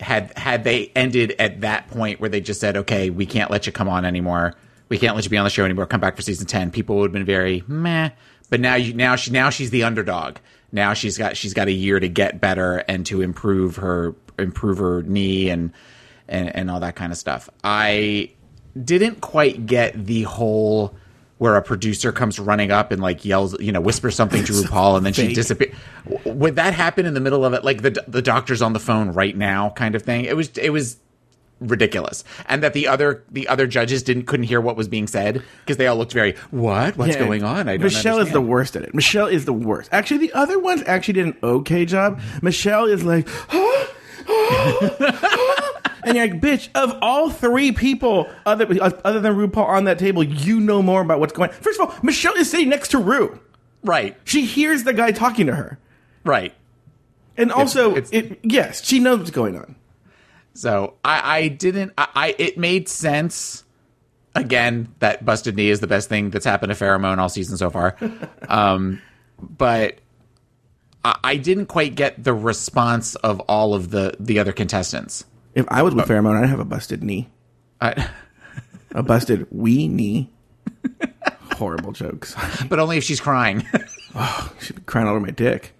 [0.00, 3.64] had had they ended at that point where they just said, "Okay, we can't let
[3.66, 4.54] you come on anymore.
[4.88, 5.86] We can't let you be on the show anymore.
[5.86, 8.10] Come back for season 10." People would have been very meh.
[8.50, 10.38] But now you now she now she's the underdog.
[10.72, 14.78] Now she's got she's got a year to get better and to improve her improve
[14.78, 15.72] her knee and
[16.28, 17.50] and and all that kind of stuff.
[17.62, 18.30] I
[18.82, 20.94] didn't quite get the whole
[21.38, 24.96] where a producer comes running up and like yells, you know, whispers something to RuPaul
[24.96, 25.74] and then she disappears.
[26.24, 29.10] Would that happen in the middle of it, like the the doctor's on the phone
[29.10, 30.24] right now, kind of thing?
[30.24, 30.96] It was it was
[31.68, 35.42] ridiculous, and that the other the other judges didn't couldn't hear what was being said
[35.60, 37.20] because they all looked very what what's Yeah.
[37.24, 37.68] going on?
[37.68, 38.94] I don't Michelle is the worst at it.
[38.94, 39.88] Michelle is the worst.
[39.92, 42.20] Actually, the other ones actually did an okay job.
[42.42, 43.28] Michelle is like,
[46.04, 46.68] and you're like, bitch.
[46.74, 48.66] Of all three people, other
[49.04, 51.50] other than RuPaul on that table, you know more about what's going.
[51.50, 51.56] on.
[51.56, 53.38] First of all, Michelle is sitting next to Ru.
[53.84, 54.16] Right.
[54.24, 55.78] She hears the guy talking to her,
[56.24, 56.54] right.
[57.36, 59.74] and also, it yes, she knows what's going on.
[60.54, 61.92] So I, I didn't.
[61.96, 63.64] I, I it made sense.
[64.34, 67.56] Again, that busted knee is the best thing that's happened to Farrah Moan all season
[67.58, 67.96] so far.
[68.48, 69.00] um,
[69.38, 69.98] but
[71.04, 75.24] I, I didn't quite get the response of all of the the other contestants.
[75.54, 77.28] If I was with Farrah Moan, I'd have a busted knee,
[77.80, 78.08] I,
[78.92, 80.30] a busted wee knee.
[81.52, 82.34] Horrible jokes.
[82.68, 83.64] but only if she's crying.
[84.60, 85.74] She'd be crying all over my dick.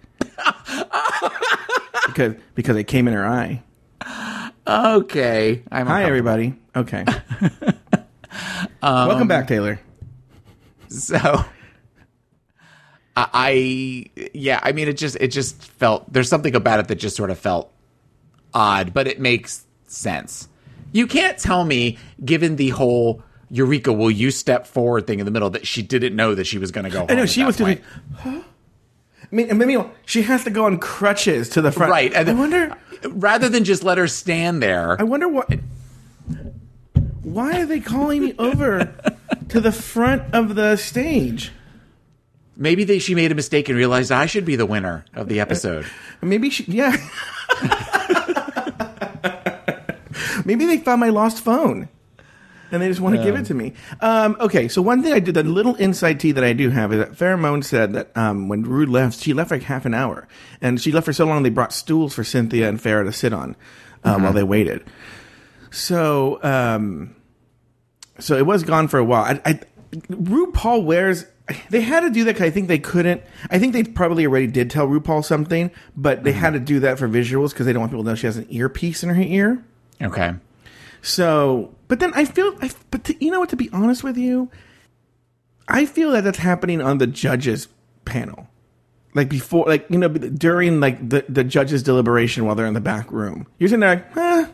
[2.07, 3.63] because because it came in her eye.
[4.67, 5.63] Okay.
[5.71, 6.55] I'm Hi everybody.
[6.75, 7.05] Okay.
[8.81, 9.79] Um, Welcome back, Taylor.
[10.89, 11.17] So
[13.15, 16.95] I, I yeah, I mean it just it just felt there's something about it that
[16.95, 17.71] just sort of felt
[18.53, 20.49] odd, but it makes sense.
[20.91, 25.31] You can't tell me, given the whole Eureka, will you step forward thing in the
[25.31, 27.05] middle, that she didn't know that she was going to go.
[27.07, 27.79] I know she was doing.
[29.33, 31.91] Mean, and maybe she has to go on crutches to the front.
[31.91, 32.13] right.
[32.13, 32.77] And I wonder.
[33.09, 34.95] rather than just let her stand there.
[34.99, 35.51] I wonder what.
[37.23, 38.93] Why are they calling me over
[39.49, 41.51] to the front of the stage?
[42.55, 45.39] Maybe they, she made a mistake and realized I should be the winner of the
[45.39, 45.85] episode.
[46.21, 46.65] Uh, maybe she.
[46.65, 46.95] Yeah.
[50.45, 51.89] maybe they found my lost phone.
[52.73, 53.73] And they just want to give it to me.
[54.01, 56.91] Um, okay, so one thing I did, the little insight tea that I do have
[56.91, 59.93] is that Farrah Moan said that um, when Rude left, she left like half an
[59.93, 60.27] hour.
[60.59, 63.31] And she left for so long, they brought stools for Cynthia and Farrah to sit
[63.31, 63.55] on
[64.03, 64.83] uh, while they waited.
[65.69, 67.15] So, um,
[68.17, 69.23] so it was gone for a while.
[69.23, 69.59] I, I,
[70.09, 71.25] RuPaul wears.
[71.69, 73.21] They had to do that because I think they couldn't.
[73.51, 76.97] I think they probably already did tell RuPaul something, but they had to do that
[76.97, 79.21] for visuals because they don't want people to know she has an earpiece in her
[79.21, 79.63] ear.
[80.01, 80.33] Okay.
[81.03, 83.49] So, but then I feel, I, but to, you know what?
[83.49, 84.49] To be honest with you,
[85.67, 87.67] I feel that that's happening on the judges
[88.05, 88.47] panel,
[89.13, 92.81] like before, like you know, during like the the judges' deliberation while they're in the
[92.81, 93.47] back room.
[93.59, 94.45] You're sitting there like, eh,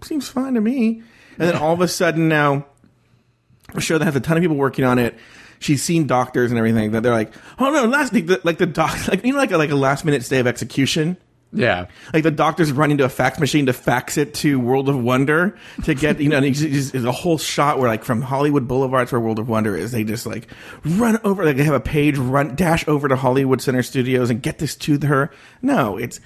[0.00, 1.02] seems fine to me,
[1.38, 2.64] and then all of a sudden now,
[3.74, 5.14] a show that has a ton of people working on it.
[5.58, 8.66] She's seen doctors and everything that they're like, oh no, last like the, like the
[8.66, 11.18] doc, like you know, like a, like a last minute stay of execution.
[11.52, 11.86] Yeah.
[12.12, 15.56] Like the doctor's running to a fax machine to fax it to World of Wonder
[15.84, 18.68] to get, you know, and he's, he's, there's a whole shot where like from Hollywood
[18.68, 20.46] Boulevard to where World of Wonder is, they just like
[20.84, 24.42] run over, like they have a page, run, dash over to Hollywood Center Studios and
[24.42, 25.30] get this to her.
[25.62, 26.20] No, it's,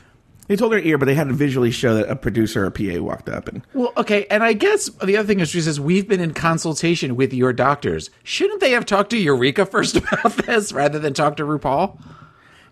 [0.49, 3.01] they told her ear, but they had to visually show that a producer or PA
[3.01, 6.09] walked up and, Well, okay, and I guess the other thing is she says we've
[6.09, 8.11] been in consultation with your doctors.
[8.25, 11.97] Shouldn't they have talked to Eureka first about this rather than talk to RuPaul?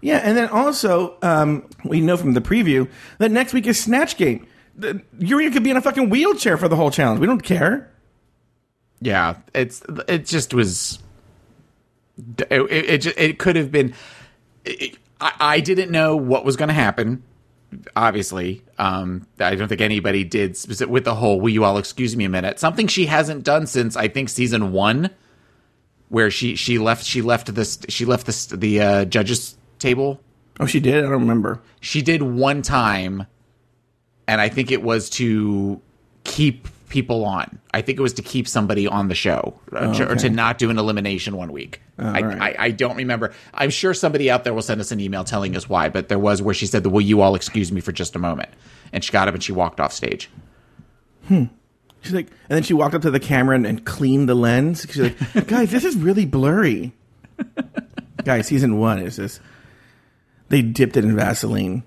[0.00, 0.18] Yeah.
[0.18, 2.88] And then also, um, we know from the preview
[3.18, 4.46] that next week is Snatch Game.
[4.76, 7.20] The, Eureka could be in a fucking wheelchair for the whole challenge.
[7.20, 7.90] We don't care.
[9.00, 10.98] Yeah, it's it just was.
[12.50, 13.94] It it, it, could have been.
[14.64, 17.22] It, I, I didn't know what was going to happen.
[17.94, 21.40] Obviously, um, I don't think anybody did with the whole.
[21.40, 22.58] Will you all excuse me a minute?
[22.58, 25.10] Something she hasn't done since I think season one,
[26.08, 30.20] where she she left she left this she left this the uh, judges table.
[30.60, 30.98] Oh, she did?
[31.04, 31.60] I don't remember.
[31.80, 33.26] She did one time,
[34.28, 35.80] and I think it was to
[36.24, 37.58] keep people on.
[37.72, 40.28] I think it was to keep somebody on the show, uh, Oh, to- or to
[40.28, 41.80] not do an elimination one week.
[41.98, 42.40] I, right.
[42.58, 43.32] I, I don't remember.
[43.54, 46.18] I'm sure somebody out there will send us an email telling us why, but there
[46.18, 48.48] was where she said, "Will you all excuse me for just a moment?"
[48.92, 50.30] And she got up and she walked off stage.
[51.28, 51.44] Hmm.
[52.02, 54.86] She's like, and then she walked up to the camera and, and cleaned the lens.
[54.88, 54.98] She's
[55.34, 56.92] like, guys, this is really blurry.
[58.24, 59.38] guys, season one is this.
[60.50, 61.84] They dipped it in Vaseline.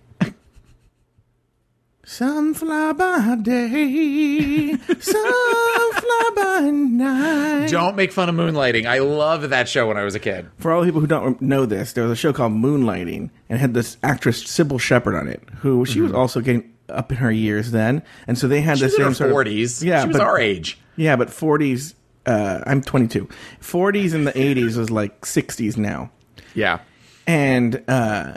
[2.05, 7.68] Some fly by day, some fly by night.
[7.72, 8.86] Don't make fun of moonlighting.
[8.86, 10.49] I loved that show when I was a kid.
[10.59, 13.57] For all the people who don't know this, there was a show called Moonlighting and
[13.57, 17.32] had this actress Cybill Shepherd on it, who she was also getting up in her
[17.32, 18.86] years then, and so they had Mm-hmm.
[18.88, 19.82] She the same her sort of 40s.
[19.84, 20.78] Yeah, She was but- our age.
[20.97, 21.95] Yeah, but forties.
[22.26, 23.28] Uh, I'm 22.
[23.61, 26.11] Forties in the 80s was like 60s now,
[26.53, 26.80] Yeah.
[27.28, 28.36] and uh,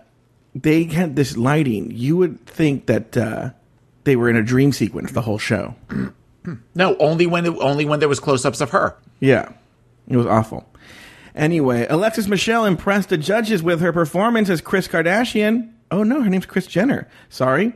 [0.63, 1.91] they had this lighting.
[1.91, 3.51] You would think that uh,
[4.05, 5.75] they were in a dream sequence the whole show.
[6.75, 8.97] No, only when it, only when there was close-ups of her.
[9.21, 9.53] Yeah,
[10.09, 10.69] it was awful.
[11.35, 15.73] Anyway, Alexis Michelle impressed the judges with her performance as Kris Kardashian.
[15.91, 17.09] Oh no, her name's Kris Jenner.
[17.29, 17.73] Sorry.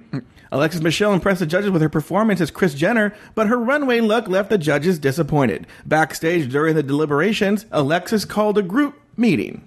[0.52, 4.26] Alexis Michelle impressed the judges with her performance as Kris Jenner, but her runway look
[4.28, 5.66] left the judges disappointed.
[5.86, 9.64] Backstage during the deliberations, Alexis called a group meeting.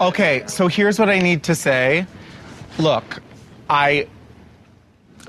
[0.00, 2.06] Okay, so here's what I need to say.
[2.78, 3.20] Look,
[3.68, 4.06] I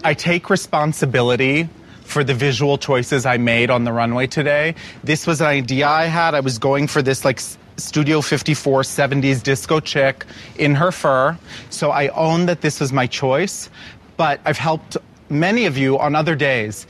[0.03, 1.67] I take responsibility
[2.03, 4.75] for the visual choices I made on the runway today.
[5.03, 6.35] This was an idea I had.
[6.35, 7.39] I was going for this like
[7.77, 10.23] Studio 54 70s disco chick
[10.57, 11.35] in her fur.
[11.71, 13.71] So I own that this was my choice,
[14.17, 14.97] but I've helped
[15.29, 16.85] many of you on other days.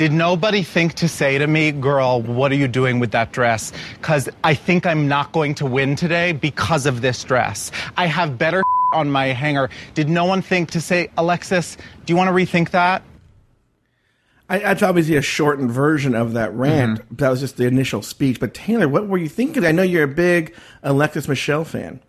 [0.00, 3.70] Did nobody think to say to me, girl, what are you doing with that dress?
[3.98, 7.70] Because I think I'm not going to win today because of this dress.
[7.98, 8.62] I have better
[8.94, 9.68] on my hanger.
[9.92, 11.76] Did no one think to say, Alexis,
[12.06, 13.02] do you want to rethink that?
[14.48, 17.00] I, that's obviously a shortened version of that rant.
[17.00, 17.16] Mm-hmm.
[17.16, 18.40] That was just the initial speech.
[18.40, 19.66] But Taylor, what were you thinking?
[19.66, 22.00] I know you're a big Alexis Michelle fan.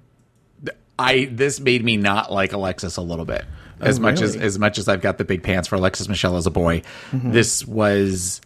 [0.97, 3.43] I this made me not like Alexis a little bit.
[3.81, 4.45] As Oh, much as really?
[4.45, 7.33] as much as I've got the big pants for Alexis Michelle as a boy, Mhm.
[7.33, 8.41] this was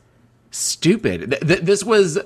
[0.51, 1.31] stupid.
[1.31, 2.17] Th- th- this was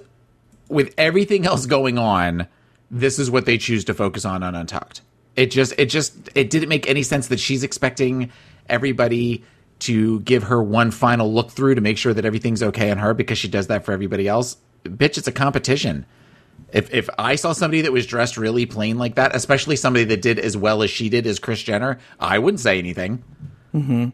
[0.69, 2.47] with everything else going on.
[2.91, 5.01] This is what they choose to focus on on Untucked.
[5.35, 8.29] It just it just it didn't make any sense that she's expecting
[8.69, 9.43] everybody
[9.79, 13.13] to give her one final look through to make sure that everything's okay on her
[13.13, 14.57] because she does that for everybody else.
[14.85, 16.05] Bitch, it's a competition.
[16.71, 20.21] If if I saw somebody that was dressed really plain like that, especially somebody that
[20.21, 23.23] did as well as she did as Kris Jenner, I wouldn't say anything.
[23.71, 24.09] hmm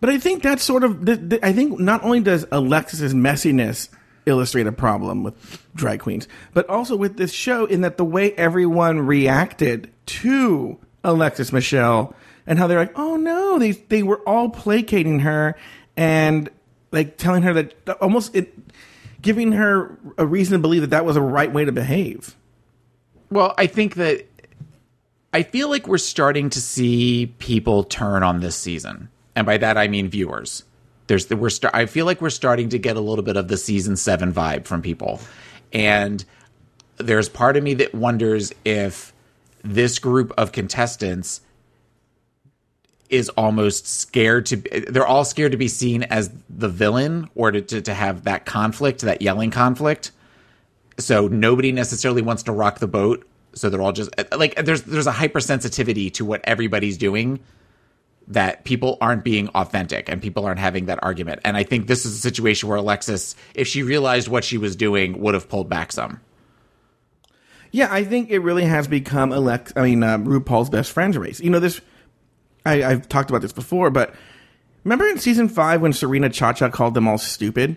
[0.00, 1.04] But I think that's sort of.
[1.04, 3.88] th- th- I think not only does Alexis's messiness
[4.24, 5.34] illustrate a problem with
[5.74, 11.52] drag queens, but also with this show in that the way everyone reacted to Alexis
[11.52, 12.14] Michelle
[12.46, 15.56] and how they're like, "Oh no," they they were all placating her
[15.96, 16.48] and
[16.92, 18.52] like telling her that almost it,
[19.26, 22.36] giving her a reason to believe that that was a right way to behave.
[23.28, 24.24] Well, I think that
[25.32, 29.76] I feel like we're starting to see people turn on this season, and by that
[29.76, 30.62] I mean viewers.
[31.08, 33.56] There's the we're I feel like we're starting to get a little bit of the
[33.56, 35.20] season seven vibe from people,
[35.72, 36.24] and
[36.98, 39.12] there's part of me that wonders if
[39.64, 41.40] this group of contestants
[43.10, 44.56] is almost scared to
[44.88, 48.44] they're all scared to be seen as the villain or to, to, to have that
[48.44, 50.12] conflict that yelling conflict
[50.98, 55.06] so nobody necessarily wants to rock the boat so they're all just like there's there's
[55.06, 57.40] a hypersensitivity to what everybody's doing
[58.28, 62.04] that people aren't being authentic and people aren't having that argument and i think this
[62.04, 65.68] is a situation where alexis if she realized what she was doing would have pulled
[65.68, 66.20] back some
[67.72, 69.72] Yeah, I think it really has become Alex.
[69.76, 71.40] I mean, uh, RuPaul's best friends race.
[71.40, 71.80] You know, this.
[72.66, 74.14] I, I've talked about this before, but
[74.84, 77.76] remember in season five when Serena ChaCha called them all stupid,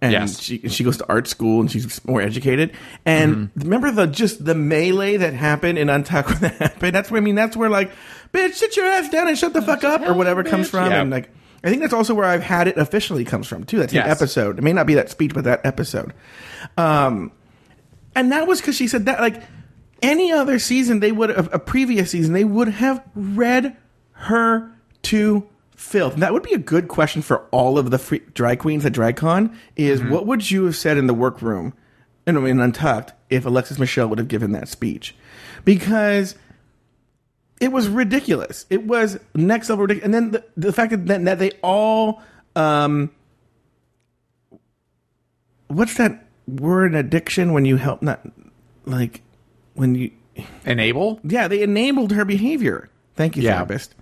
[0.00, 0.40] and Yes.
[0.40, 2.72] she she goes to art school and she's more educated.
[3.06, 6.94] And remember the just the melee that happened in Untucked when that happened.
[6.94, 7.34] That's where I mean.
[7.36, 7.92] That's where like,
[8.32, 10.90] bitch, sit your ass down and shut the fuck up, or whatever comes from.
[10.90, 11.02] Yeah.
[11.02, 11.30] And like,
[11.62, 13.78] I think that's also where I've had it officially comes from too.
[13.78, 14.08] That's an Yes.
[14.20, 14.58] episode.
[14.58, 16.12] It may not be that speech, but that episode.
[16.76, 17.30] Um,
[18.16, 19.40] and that was because she said that like
[20.02, 23.76] any other season they would have a previous season they would have read
[24.22, 24.70] her
[25.02, 28.60] to filth and that would be a good question for all of the free, drag
[28.60, 30.10] queens at dragcon is Mm-hmm.
[30.10, 31.74] what would you have said in the workroom
[32.24, 35.14] and in untucked if alexis michelle would have given that speech?
[35.64, 36.36] Because
[37.60, 38.64] it was ridiculous.
[38.70, 42.22] It was next level ridiculous and then the, the fact that, that they all
[42.54, 43.10] um
[45.68, 48.20] what's that word addiction when you help not
[48.84, 49.22] like
[49.74, 50.10] when you
[50.64, 51.20] enable?
[51.24, 52.88] Yeah they enabled her behavior.
[53.14, 53.56] Thank you Yeah.
[53.56, 53.94] therapist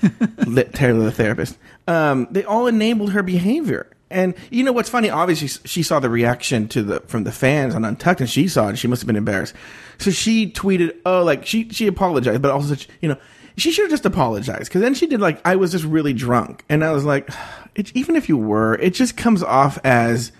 [0.72, 1.58] Taylor the therapist.
[1.86, 3.90] Um they all enabled her behavior.
[4.08, 5.10] And you know what's funny?
[5.10, 8.66] Obviously she saw the reaction to the from the fans on untucked and she saw
[8.66, 9.54] it and she must have been embarrassed.
[9.98, 13.16] So she tweeted oh like she she apologized but also you know
[13.56, 16.62] she should have just apologized because then she did like i was just really drunk
[16.68, 17.30] and i was like
[17.94, 20.30] even if you were it just comes off as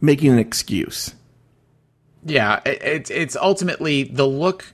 [0.00, 1.14] making an excuse.
[2.24, 4.72] Yeah, it, it's it's ultimately the look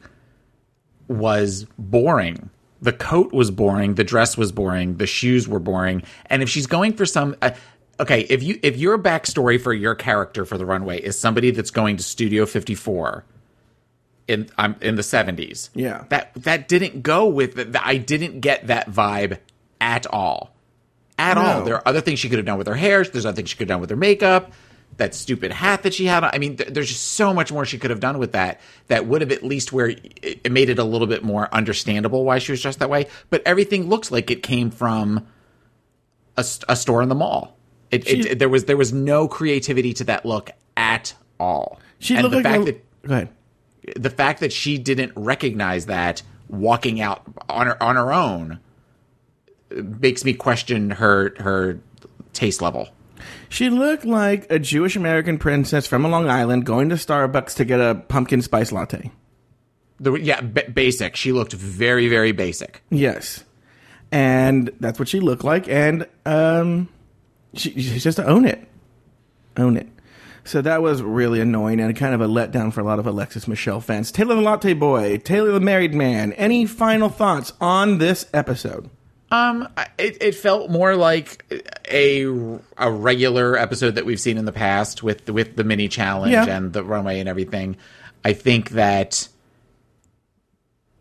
[1.09, 2.51] was boring.
[2.83, 3.95] The coat was boring.
[3.95, 4.97] The dress was boring.
[4.99, 6.03] The shoes were boring.
[6.27, 7.51] And if she's going for some, uh,
[7.99, 11.71] okay, if you if your backstory for your character for the runway is somebody that's
[11.71, 13.25] going to Studio Fifty Four
[14.29, 16.05] in um, in the seventies, Yeah.
[16.11, 19.39] that that didn't go with the, the- I didn't get that vibe
[19.81, 20.55] at all,
[21.19, 21.63] at all.
[21.65, 23.05] There are other things she could have done with her hair.
[23.05, 24.53] There's other things she could have done with her makeup.
[24.99, 26.25] That stupid hat that she had.
[26.25, 26.31] on.
[26.33, 28.61] I mean, th- there's just so much more she could have done with that.
[28.89, 32.25] That would have at least where it, it made it a little bit more understandable
[32.25, 33.07] why she was dressed that way.
[33.29, 35.27] But everything looks like it came from
[36.39, 37.59] a, a store in the mall.
[37.91, 41.79] It It, it, there was there was no creativity to that look at all.
[41.99, 43.29] She and looked the like fact a- that Go ahead.
[43.97, 48.61] the fact that she didn't recognize that walking out on her on her own
[49.71, 51.81] uh, makes me question her her
[52.33, 52.89] taste level.
[53.49, 57.65] She looked like a Jewish American princess from a Long Island going to Starbucks to
[57.65, 59.11] get a pumpkin spice latte.
[59.99, 61.17] The, yeah, b- basic.
[61.17, 62.83] She looked very very basic.
[62.91, 63.45] Yes.
[64.13, 65.69] And that's what she looked like.
[65.69, 66.89] And um,
[67.55, 68.69] she, she just own it.
[69.57, 69.89] Own it.
[70.47, 73.49] So that was really annoying and kind of a letdown for a lot of Alexis
[73.49, 74.13] Michelle fans.
[74.13, 76.33] Taylor the Latte Boy, Taylor the Married Man.
[76.35, 78.89] Any final thoughts on this episode?
[79.31, 79.69] Um,
[79.99, 81.45] it, it felt more like
[81.91, 82.25] a
[82.79, 86.45] a regular episode that we've seen in the past with with the mini challenge Yeah.
[86.47, 87.77] and the runway and everything.
[88.25, 89.29] I think that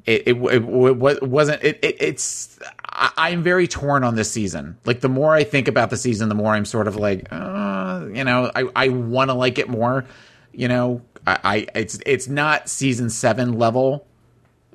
[0.06, 4.78] it it, it, it wasn't it, it it's I, I'm very torn on this season.
[4.86, 8.06] Like the more I think about the season, the more I'm sort of like, uh,
[8.12, 10.06] you know, I I want to like it more.
[10.52, 14.08] You know, I, I it's it's not season seven level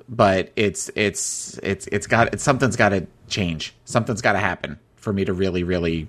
[0.09, 3.73] but it's it's it's it's got it's something's got to change.
[3.85, 6.07] Something's got to happen for me to really really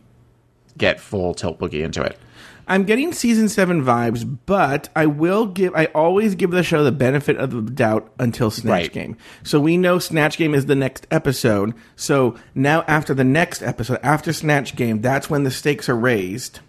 [0.76, 2.18] get full tilt boogie into it.
[2.68, 5.74] I'm getting season seven vibes, but I will give.
[5.74, 8.92] I always give the show the benefit of the doubt until Snatch Right.
[8.92, 9.16] Game.
[9.42, 11.74] So we know Snatch Game is the next episode.
[11.96, 16.60] So now after the next episode, after Snatch Game, that's when the stakes are raised.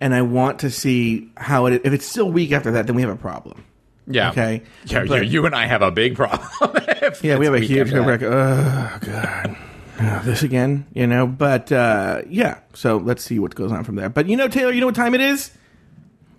[0.00, 1.82] And I want to see how it.
[1.84, 3.64] If it's still weak after that, then we have a problem.
[4.10, 4.30] Yeah.
[4.30, 4.62] Okay.
[4.86, 6.48] Yeah, But- you, you and I have a big problem.
[7.22, 7.92] Yeah, we have a huge.
[7.92, 9.56] like, oh god,
[10.02, 11.26] Oh, this again, you know.
[11.26, 14.08] But uh, yeah, so let's see what goes on from there.
[14.10, 15.50] But you know, Taylor, you know what time it is?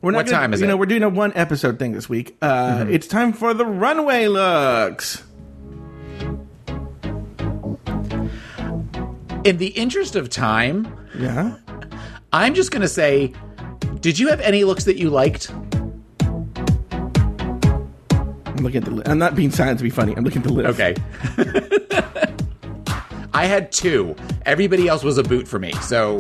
[0.01, 0.69] We're not What gonna, time is you it?
[0.69, 2.37] know, we're doing a one episode thing this week.
[2.41, 5.23] Uh, It's time for the runway looks.
[9.43, 11.55] In the interest of time, Yeah.
[12.33, 13.33] I'm just going to say,
[13.99, 15.51] did you have any looks that you liked?
[18.61, 18.91] I'm looking at the.
[18.91, 20.13] Li- I'm not being silent to be funny.
[20.15, 20.79] I'm looking at the list.
[20.79, 20.95] Okay.
[23.33, 24.15] I had two.
[24.45, 25.71] Everybody else was a boot for me.
[25.81, 26.19] So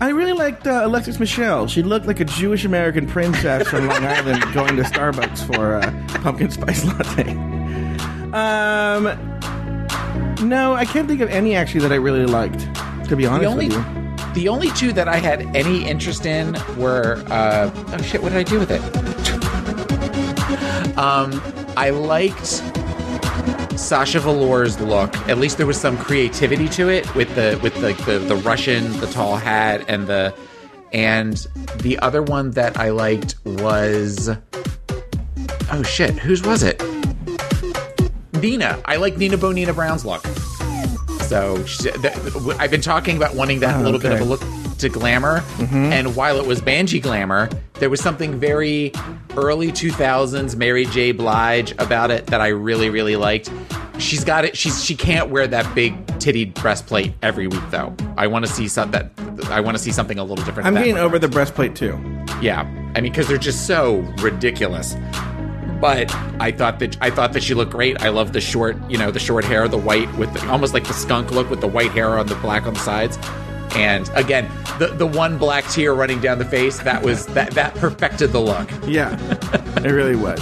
[0.00, 1.66] I really liked uh, Alexis Michelle.
[1.66, 6.20] She looked like a Jewish American princess from Long Island going to Starbucks for a
[6.20, 7.32] pumpkin spice latte.
[8.32, 9.04] Um,
[10.48, 12.60] no, I can't think of any actually that I really liked.
[13.10, 14.32] To be honest the only with you.
[14.34, 18.38] the only two that I had any interest in were uh, oh shit, what did
[18.38, 19.39] I do with it?
[20.96, 21.40] Um,
[21.76, 22.62] I liked
[23.78, 25.14] Sasha Velour's look.
[25.28, 28.92] At least there was some creativity to it with the with the the, the Russian,
[29.00, 30.34] the tall hat, and the
[30.92, 31.36] and
[31.78, 34.30] the other one that I liked was
[35.70, 36.82] oh shit, whose was it?
[38.34, 38.80] Nina.
[38.86, 40.24] I like Nina Bo'nina Brown's look.
[41.26, 41.90] So she,
[42.58, 44.22] I've been talking about wanting that Oh, little bit of a.
[44.24, 44.30] Mm-hmm.
[44.70, 47.48] look to glamour, and while it was banjee glamour,
[47.80, 48.92] there was something very
[49.36, 51.12] early 2000s Mary J.
[51.12, 53.50] Blige about it that I really really liked.
[53.98, 54.56] She's got it.
[54.56, 57.94] She's she can't wear that big titty breastplate every week though.
[58.16, 59.10] I want to see some that
[59.46, 60.66] I want to see something a little different.
[60.66, 61.98] I'm in getting over the breastplate too.
[62.40, 62.60] Yeah,
[62.94, 64.94] I mean, because they're just so ridiculous.
[65.80, 68.02] But I thought that I thought that she looked great.
[68.02, 70.86] I love the short, you know, the short hair, the white with the, almost like
[70.86, 73.18] the skunk look with the white hair on the black on the sides.
[73.76, 77.74] And again, the the one black tear running down the face that was that that
[77.76, 78.68] perfected the look.
[78.86, 79.16] Yeah,
[79.84, 80.40] it really was.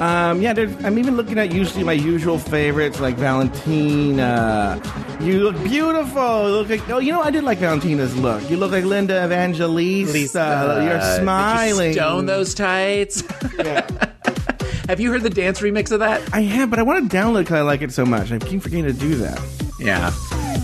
[0.00, 0.52] Um, yeah,
[0.84, 4.80] I'm even looking at usually my usual favorites like Valentina.
[5.20, 6.48] You look beautiful.
[6.48, 8.48] You look like oh, you know I did like Valentina's look.
[8.50, 10.12] You look like Linda Evangelista.
[10.12, 11.92] Lisa, You're did you smiling.
[11.94, 13.22] stone those tights.
[14.88, 16.22] Have you heard the dance remix of that?
[16.32, 18.30] I have, but I want to download because I like it so much.
[18.30, 19.40] I keep forgetting to do that.
[19.80, 20.12] Yeah.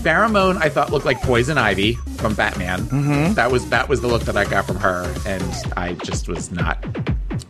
[0.03, 2.81] Farrah Moan, I thought looked like Poison Ivy from Batman.
[2.81, 3.33] Mm-hmm.
[3.35, 5.43] That was that was the look that I got from her, and
[5.77, 6.83] I just was not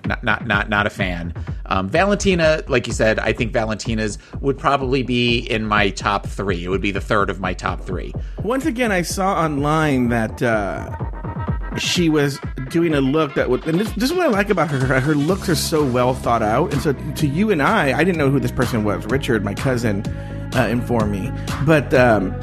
[0.05, 1.33] not not not not a fan.
[1.65, 6.63] Um, Valentina, like you said, I think Valentina's would probably be in my top three.
[6.63, 8.13] It would be the third of my top three.
[8.43, 10.95] Once again, I saw online that uh,
[11.77, 12.39] she was
[12.69, 14.99] doing a look that would, and this, this is what I like about her.
[14.99, 16.71] Her looks are so well thought out.
[16.73, 19.05] And so to you and I, I didn't know who this person was.
[19.07, 20.03] Richard, my cousin,
[20.55, 21.31] uh, informed me.
[21.65, 22.33] But um,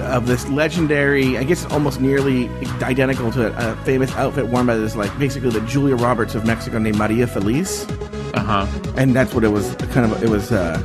[0.00, 2.48] of this legendary, I guess almost nearly
[2.82, 6.78] identical to a famous outfit worn by this, like basically the Julia Roberts of Mexico
[6.78, 7.86] named Maria Felix.
[8.34, 8.92] Uh huh.
[8.96, 9.74] And that's what it was.
[9.92, 10.80] Kind of, it was uh,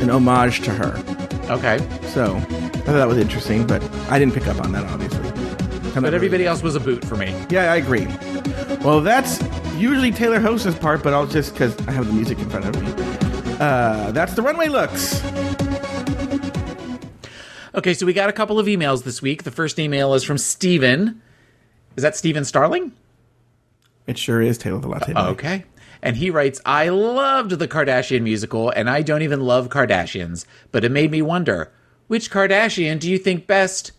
[0.00, 0.96] an homage to her.
[1.50, 1.78] Okay.
[2.08, 5.28] So I thought that was interesting, but I didn't pick up on that obviously.
[5.94, 7.34] I'm But everybody else was a boot for me.
[7.50, 8.06] Yeah, I agree.
[8.84, 9.42] Well, that's
[9.74, 12.80] usually Taylor Host's part, but I'll just because I have the music in front of
[12.82, 13.09] me.
[13.60, 15.22] Uh, that's the runway looks.
[17.74, 19.42] Okay, so we got a couple of emails this week.
[19.42, 21.20] The first email is from Steven.
[21.94, 22.92] Is that Steven Starling?
[24.06, 25.12] It sure is Taylor the Latte.
[25.12, 25.20] Boy.
[25.20, 25.64] Okay.
[26.02, 30.82] And he writes, I loved the Kardashian musical, and I don't even love Kardashians, but
[30.82, 31.70] it made me wonder
[32.06, 33.92] which Kardashian do you think best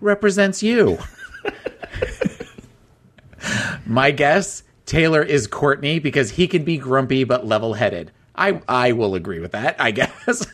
[0.00, 0.98] represents you?
[3.86, 8.10] My guess Taylor is Kourtney because he can be grumpy but level headed.
[8.34, 10.46] I, I will agree with that, I guess.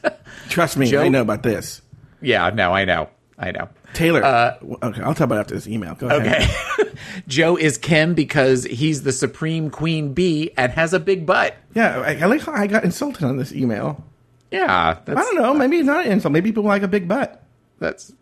[0.49, 1.81] Trust me, Joe- I know about this.
[2.21, 3.09] yeah, no, I know.
[3.39, 3.69] I know.
[3.95, 4.23] Taylor.
[4.25, 5.95] Uh, okay, I'll talk about it after this email.
[5.95, 6.43] Go ahead.
[6.81, 6.93] Okay.
[7.29, 11.55] Joe is Kim because he's the supreme queen bee and has a big butt.
[11.75, 14.05] Yeah, I, I like how I got insulted on this email.
[14.51, 15.55] Yeah, I don't know.
[15.55, 16.33] Maybe it's not an insult.
[16.33, 17.43] Maybe people like a big butt.
[17.79, 18.13] That's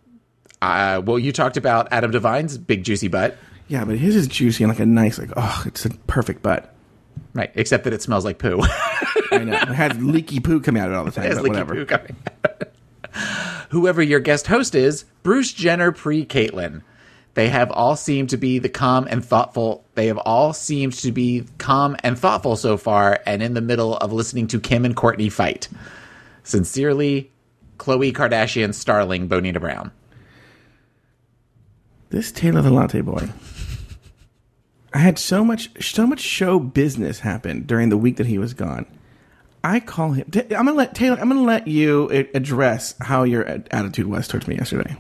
[0.60, 3.36] uh, well, you talked about Adam Devine's big juicy butt,
[3.68, 6.74] Yeah, but his is juicy and like a nice, like, oh, it's a perfect butt.
[7.32, 7.50] right?
[7.54, 8.62] Except that it smells like poo.
[9.32, 9.54] I know.
[9.54, 11.74] It has leaky poo coming out of it all the time, but leaky whatever.
[11.74, 12.62] poo coming out.
[13.70, 16.82] Whoever your guest host is, Bruce Jenner pre Caitlyn.
[17.34, 19.84] They have all seemed to be the calm and thoughtful.
[19.94, 23.96] They have all seemed to be calm and thoughtful so far, and in the middle
[23.98, 25.68] of listening to Kim and Kourtney fight.
[26.44, 27.30] Sincerely,
[27.78, 29.90] Khloé Kardashian Starling Bonita Brown.
[32.08, 33.28] This Taylor the Latte Boy.
[34.94, 38.54] I had so much, so much show business happen during the week that he was
[38.54, 38.86] gone.
[39.66, 40.30] I call him.
[40.32, 41.18] I'm gonna let Taylor.
[41.20, 44.96] I'm gonna let you address how your attitude was towards me yesterday.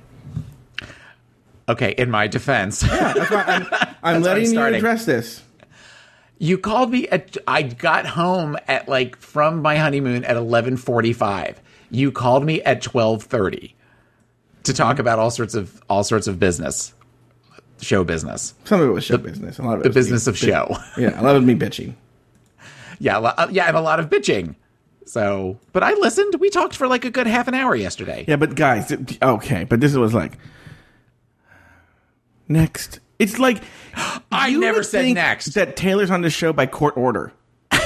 [1.68, 2.80] Okay, in my defense.
[2.80, 5.44] That's I'm, I'm why I'm letting you address this.
[6.38, 11.58] You called me at I got home at like from my honeymoon at 11:45.
[11.92, 13.72] You called me at 12:30
[14.64, 15.00] to talk mm-hmm.
[15.00, 16.92] about all sorts of all sorts of business.
[17.80, 18.54] Show business.
[18.64, 19.60] Some of it was show business.
[19.60, 20.76] A lot of it The was me business of show.
[20.98, 21.94] Yeah, a lot of me bitching.
[22.98, 24.54] Yeah, lo- uh, yeah, and a lot of bitching.
[25.04, 26.34] So, but I listened.
[26.40, 28.24] We talked for like a good half an hour yesterday.
[28.26, 30.38] Yeah, but guys, it- okay, but this was like
[32.48, 33.00] next.
[33.18, 33.62] It's like
[34.32, 35.54] I you never would said think next.
[35.54, 37.32] That Taylor's on the show by court order.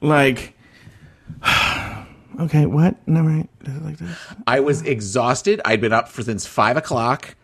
[0.00, 0.54] like,
[2.40, 2.96] okay, what?
[3.06, 3.48] No, right?
[3.64, 4.16] Is it like this?
[4.46, 5.60] I was exhausted.
[5.64, 7.36] I'd been up for since five o'clock,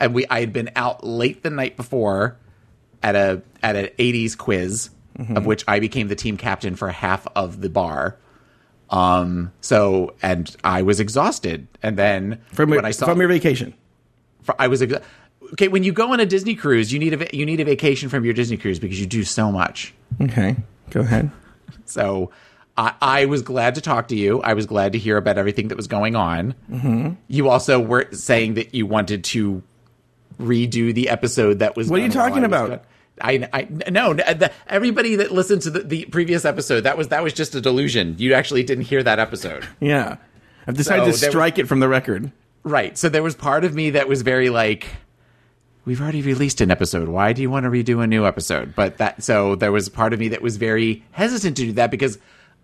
[0.00, 2.36] and we I had been out late the night before
[3.02, 5.36] at a at an '80s quiz, Mm-hmm.
[5.36, 8.16] of which I became the team captain for half of the bar.
[8.90, 9.52] Um.
[9.60, 13.74] So, and I was exhausted, and then From, when I saw from your vacation.
[14.42, 15.02] for- I was exa-
[15.54, 15.68] okay.
[15.68, 18.24] When you go on a Disney cruise, you need a you need a vacation from
[18.24, 19.94] your Disney cruise because you do so much.
[20.20, 20.56] Okay,
[20.90, 21.30] go ahead.
[21.86, 22.30] So
[22.76, 24.40] I, I was glad to talk to you.
[24.42, 26.54] I was glad to hear about everything that was going on.
[26.70, 27.10] Mm-hmm.
[27.28, 29.62] You also were saying that you wanted to
[30.40, 31.88] redo the episode that was.
[31.90, 32.68] What are you talking about?
[32.70, 32.80] gone.
[33.20, 37.08] I, I no uh, the, everybody that listened to the, the previous episode that was
[37.08, 38.16] that was just a delusion.
[38.18, 40.16] You actually didn't hear that episode, Yeah,
[40.66, 42.32] I've decided So to strike it from the record.
[42.64, 42.96] right?
[42.98, 44.88] So there was part of me that was very like,
[45.84, 47.08] we've already released an episode.
[47.08, 48.74] Why do you want to redo a new episode?
[48.74, 51.90] But that so there was part of me that was very hesitant to do that
[51.92, 52.18] because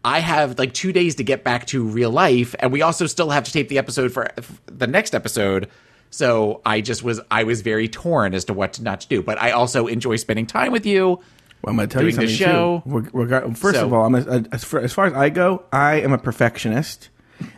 [0.04, 3.30] I have like two days to get back to real life, and we also still
[3.30, 4.28] have to tape the episode for
[4.66, 5.68] the next episode.
[6.10, 9.22] So I just was I was very torn as to what to not to do.
[9.22, 11.20] But I also enjoy spending time with you.
[11.62, 12.82] Well, I'm going to tell you something show.
[12.86, 13.08] too.
[13.12, 16.00] Reg- First So- of all, I'm a, as, far, as far as I go, I
[16.00, 17.10] am a perfectionist,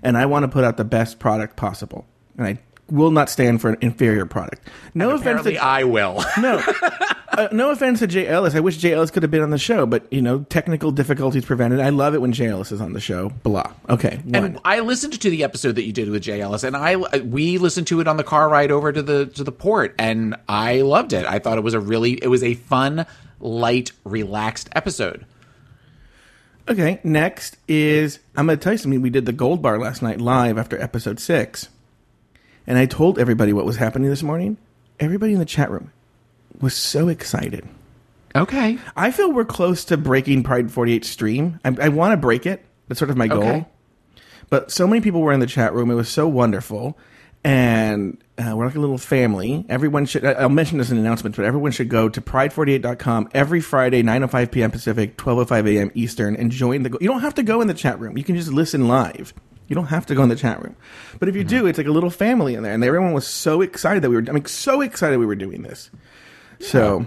[0.02, 2.04] and I want to put out the best product possible,
[2.36, 2.58] and I
[2.90, 4.68] will not stand for an inferior product.
[4.94, 6.22] No offense Apparently, to I will.
[6.40, 6.62] no,
[7.28, 8.54] uh, no offense to Jay Ellis.
[8.54, 11.44] I wish Jay Ellis could have been on the show, but you know, technical difficulties
[11.44, 11.80] prevented.
[11.80, 13.30] I love it when Jay Ellis is on the show.
[13.42, 13.72] Blah.
[13.88, 14.44] Okay, one.
[14.44, 17.58] And I listened to the episode that you did with Jay Ellis, and I we
[17.58, 20.82] listened to it on the car ride over to the to the port, and I
[20.82, 21.24] loved it.
[21.24, 23.06] I thought it was a really it was a fun,
[23.40, 25.24] light, relaxed episode.
[26.68, 29.02] Okay, next is I'm going to tell you something.
[29.02, 31.68] We did the Gold Bar last night live after episode six,
[32.66, 34.56] and I told everybody what was happening this morning.
[35.00, 35.92] Everybody in the chat room
[36.60, 37.68] was so excited.
[38.34, 41.60] Okay, I feel we're close to breaking Pride 48 stream.
[41.64, 42.64] I, I want to break it.
[42.88, 43.42] That's sort of my goal.
[43.42, 43.66] Okay.
[44.48, 45.90] But so many people were in the chat room.
[45.90, 46.98] It was so wonderful.
[47.44, 49.64] And uh, we're like a little family.
[49.68, 54.02] Everyone should, I'll mention this in announcements, but everyone should go to pride48.com every Friday,
[54.02, 54.70] 9.05 p.m.
[54.70, 55.90] Pacific, 12.05 a.m.
[55.94, 56.96] Eastern, and join the.
[57.00, 58.16] You don't have to go in the chat room.
[58.16, 59.34] You can just listen live.
[59.72, 60.76] You don't have to go in the chat room.
[61.18, 62.74] But if you do, it's like a little family in there.
[62.74, 65.62] And everyone was so excited that we were, I mean, so excited we were doing
[65.62, 65.90] this.
[66.60, 67.06] So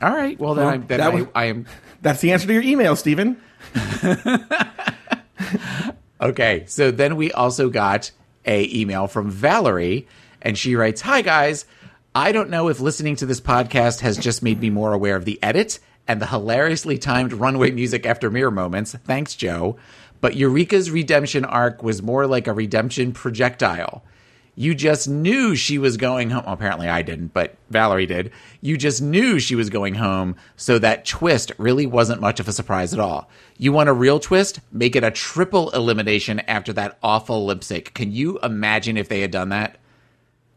[0.00, 0.38] all right.
[0.38, 1.66] Well, then, I, then that I, was- I am
[2.00, 3.38] that's the answer to your email, Stephen.
[6.20, 6.62] okay.
[6.68, 8.12] So then we also got
[8.46, 10.06] a email from Valerie,
[10.42, 11.66] and she writes, "Hi guys,
[12.14, 15.24] I don't know if listening to this podcast has just made me more aware of
[15.24, 18.94] the edit and the hilariously timed runway music after mirror moments.
[18.94, 19.76] Thanks, Joe."
[20.24, 24.02] But Eureka's redemption arc was more like a redemption projectile.
[24.56, 26.44] You just knew she was going home.
[26.46, 28.30] Apparently, I didn't, but Valerie did.
[28.62, 32.52] You just knew she was going home, so that twist really wasn't much of a
[32.52, 33.28] surprise at all.
[33.58, 34.60] You want a real twist?
[34.72, 37.92] Make it a triple elimination after that awful lip sync.
[37.92, 39.76] Can you imagine if they had done that?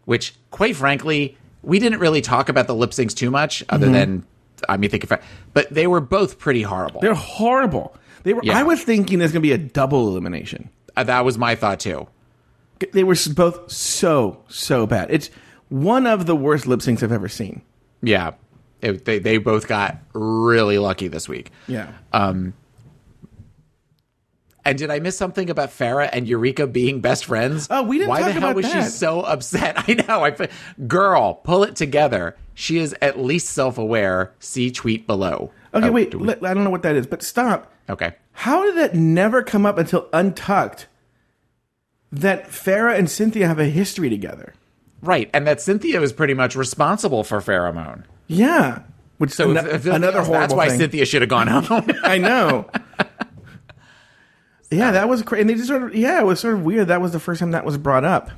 [0.05, 3.91] Which, quite frankly, we didn't really talk about the lip syncs too much, other Mhm.
[3.91, 4.23] than
[4.69, 5.21] I mean, think of it,
[5.53, 7.01] but they were both pretty horrible.
[7.01, 7.95] They're horrible.
[8.27, 8.41] They were.
[8.43, 8.59] Yeah.
[8.59, 10.69] I was thinking there's going to be a double elimination.
[10.97, 12.07] Uh, that was my thought too.
[12.91, 15.09] They were both so so bad.
[15.11, 15.29] It's
[15.69, 17.61] one of the worst lip syncs I've ever seen.
[18.01, 18.31] Yeah,
[18.81, 21.51] It- they they both got really lucky this week.
[21.69, 21.89] Yeah.
[22.11, 22.53] Um,
[24.65, 27.67] and did I miss something about Farrah and Eureka being best friends?
[27.69, 29.75] Oh, we didn't Why talk the hell about was she so upset?
[29.87, 30.25] I know.
[30.25, 30.49] I
[30.85, 32.35] girl, pull it together.
[32.53, 34.33] She is at least self-aware.
[34.39, 35.51] See tweet below.
[35.77, 36.11] Okay, Oh, wait.
[36.11, 37.71] do we- I don't know what that is, but stop.
[37.89, 38.13] Okay.
[38.33, 40.87] How did that never come up until Untucked?
[42.11, 44.53] That Farrah and Cynthia have a history together.
[45.01, 48.05] Right, and that Cynthia was pretty much responsible for Farrah Moan.
[48.27, 48.79] Yeah.
[49.17, 50.79] Which So if- if another horrible That's why thing.
[50.79, 51.87] Cynthia should have gone home.
[52.03, 52.69] I know.
[54.71, 55.41] yeah, that was crazy.
[55.41, 56.87] And they just sort of yeah, it was sort of weird.
[56.89, 58.29] That was the first time that was brought up.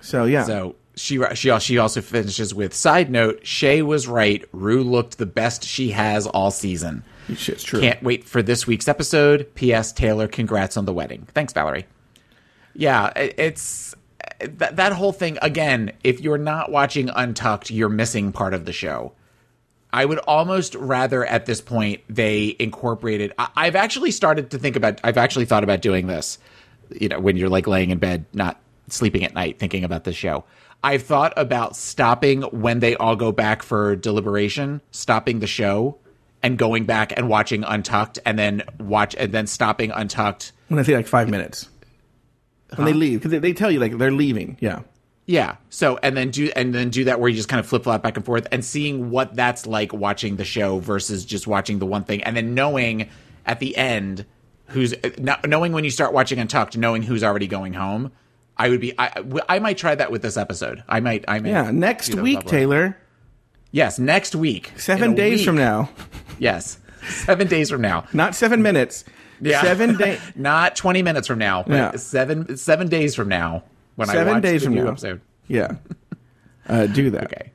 [0.00, 0.44] So yeah.
[0.44, 3.46] So she she she also finishes with side note.
[3.46, 4.44] Shea was right.
[4.52, 7.04] Ru looked the best she has all season.
[7.34, 7.80] Shit's true.
[7.80, 9.52] Can't wait for this week's episode.
[9.54, 9.92] P.S.
[9.92, 11.26] Taylor, congrats on the wedding.
[11.34, 11.86] Thanks, Valerie.
[12.74, 13.94] Yeah, it- it's
[14.40, 15.92] that that whole thing again.
[16.04, 19.12] If you're not watching Untucked, you're missing part of the show.
[19.92, 23.32] I would almost rather at this point they incorporated.
[23.38, 25.00] I, I've actually started to think about.
[25.04, 26.38] I've actually thought about doing this.
[26.90, 30.12] You know, when you're like laying in bed, not sleeping at night, thinking about the
[30.12, 30.44] show.
[30.82, 35.98] I've thought about stopping when they all go back for deliberation, stopping the show,
[36.42, 40.52] and going back and watching Untucked, and then watch and then stopping Untucked.
[40.68, 41.68] when I say like five minutes.
[42.74, 44.56] When they leave, because they, they tell you like they're leaving.
[44.60, 44.80] Yeah.
[45.26, 45.56] Yeah.
[45.70, 48.02] So and then do and then do that where you just kind of flip flop
[48.02, 51.86] back and forth and seeing what that's like watching the show versus just watching the
[51.86, 53.08] one thing and then knowing
[53.44, 54.24] at the end
[54.68, 54.94] who's
[55.44, 58.12] knowing when you start watching Untucked, knowing who's already going home.
[58.56, 58.92] I would be.
[58.98, 60.82] I I might try that with this episode.
[60.88, 61.24] I might.
[61.28, 61.50] I may.
[61.50, 61.70] Yeah.
[61.70, 62.96] Next week, Taylor.
[63.70, 64.72] Yes, next week.
[64.76, 65.46] Seven days week.
[65.46, 65.90] from now.
[66.38, 66.78] Yes,
[67.08, 68.04] seven days from now.
[68.12, 69.04] Not seven minutes.
[69.40, 70.20] Yeah, Seven days.
[70.36, 71.62] Not twenty minutes from now.
[71.62, 71.90] But Yeah.
[71.96, 73.62] seven seven days from now.
[73.94, 74.90] When I Seven watch days the from new now.
[74.90, 75.20] episode.
[75.48, 75.76] Yeah.
[76.68, 77.24] Uh, do that.
[77.24, 77.52] Okay.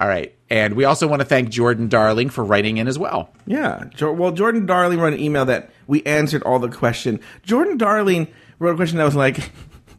[0.00, 0.34] All right.
[0.50, 3.30] And we also want to thank Jordan Darling for writing in as well.
[3.46, 3.84] Yeah.
[4.00, 7.20] Well, Jordan Darling wrote an email that we answered all the question.
[7.44, 8.26] Jordan Darling
[8.58, 9.50] wrote a question that was like,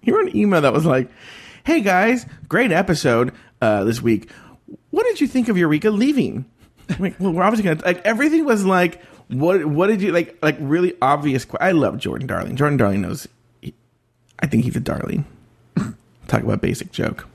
[0.08, 1.10] he wrote an email that was like,
[1.66, 4.30] "Hey guys, great episode uh, this week.
[4.92, 6.46] What did you think of Eureka leaving?"
[6.90, 10.38] I'm like, well, we're obviously gonna like everything was like, what what did you like
[10.42, 11.44] like really obvious?
[11.44, 12.56] que- I love Jordan Darling.
[12.56, 13.28] Jordan Darling knows.
[13.62, 13.74] he-
[14.40, 15.26] I think he's a darling.
[16.30, 17.28] Talk about basic joke.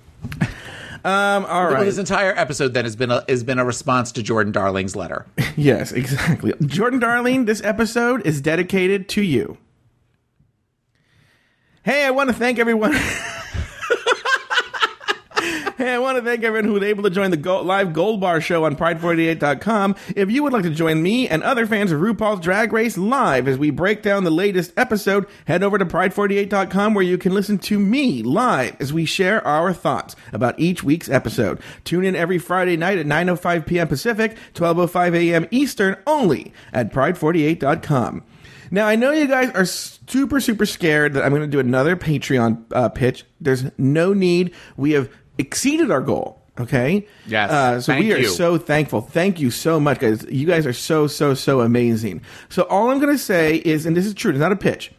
[1.04, 1.44] Um.
[1.46, 4.52] All Well, this entire episode then has been a, has been a response to Jordan
[4.52, 5.26] Darling's letter.
[5.54, 6.54] Yes, exactly.
[6.64, 9.58] Jordan Darling, this episode is dedicated to you.
[11.84, 12.94] Hey, I want to thank everyone.
[15.82, 18.40] Hey, I want to thank everyone who was able to join the live Gold Bar
[18.40, 19.96] show on Pride48.com.
[20.14, 23.48] If you would like to join me and other fans of RuPaul's Drag Race live
[23.48, 27.58] as we break down the latest episode, head over to Pride48.com where you can listen
[27.58, 31.60] to me live as we share our thoughts about each week's episode.
[31.82, 33.88] Tune in every Friday night at 9.05 p.m.
[33.88, 35.48] Pacific, 12.05 a.m.
[35.50, 38.22] Eastern, only at Pride48.com.
[38.72, 41.94] Now, I know you guys are super, super scared that I'm going to do another
[41.94, 43.24] Patreon uh, pitch.
[43.38, 44.54] There's no need.
[44.78, 46.42] We have exceeded our goal.
[46.58, 47.06] Okay.
[47.26, 47.50] Yes.
[47.50, 48.28] Uh, so Thank we are you.
[48.28, 49.02] so thankful.
[49.02, 50.24] Thank you so much, guys.
[50.24, 52.22] You guys are so, so, so amazing.
[52.48, 54.90] So all I'm going to say is, and this is true, it's not a pitch,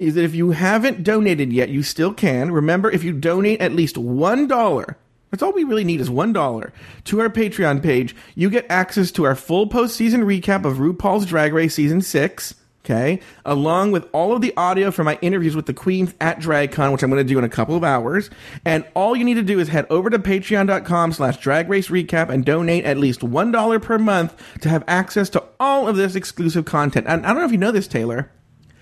[0.00, 2.50] is that if you haven't donated yet, you still can.
[2.50, 4.96] Remember, if you donate at least one dollar.
[5.30, 6.72] That's all we really need is one dollar
[7.04, 8.14] to our Patreon page.
[8.34, 12.54] You get access to our full postseason recap of RuPaul's Drag Race season six.
[12.86, 16.92] Okay, along with all of the audio from my interviews with the queens at DragCon,
[16.92, 18.30] which I'm going to do in a couple of hours.
[18.64, 22.28] And all you need to do is head over to patreon.com slash drag race recap
[22.28, 26.64] and donate at least $1 per month to have access to all of this exclusive
[26.64, 27.08] content.
[27.08, 28.30] And I don't know if you know this, Taylor.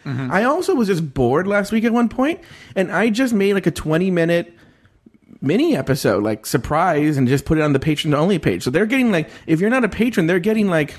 [0.04, 0.30] Mm-hmm.
[0.30, 2.42] I also was just bored last week at one point,
[2.76, 4.54] and I just made like a 20 minute
[5.40, 8.64] mini episode, like surprise, and just put it on the patron only page.
[8.64, 10.94] So they're getting like, if you're not a patron, they're getting like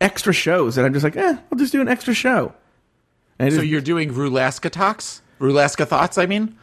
[0.00, 0.76] extra shows.
[0.78, 2.54] And I'm just like, eh, I'll just do an extra show.
[3.38, 6.18] And So you're doing Rulaska talks, Rulaska thoughts.
[6.18, 6.56] I mean,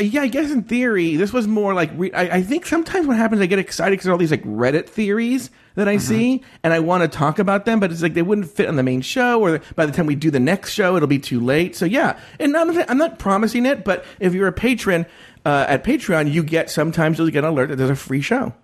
[0.00, 3.16] yeah, I guess in theory, this was more like re- I, I think sometimes what
[3.16, 6.08] happens, I get excited because all these like Reddit theories that I Mm-hmm.
[6.08, 8.76] see, and I want to talk about them, but it's like they wouldn't fit on
[8.76, 11.40] the main show, or by the time we do the next show, it'll be too
[11.40, 11.76] late.
[11.76, 15.06] So yeah, and I'm not, I'm not promising it, but if you're a patron
[15.44, 18.54] uh, at Patreon, you get sometimes you'll get an alert that there's a free show,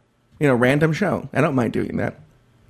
[0.40, 1.28] you know, random show.
[1.32, 2.18] I don't mind doing that.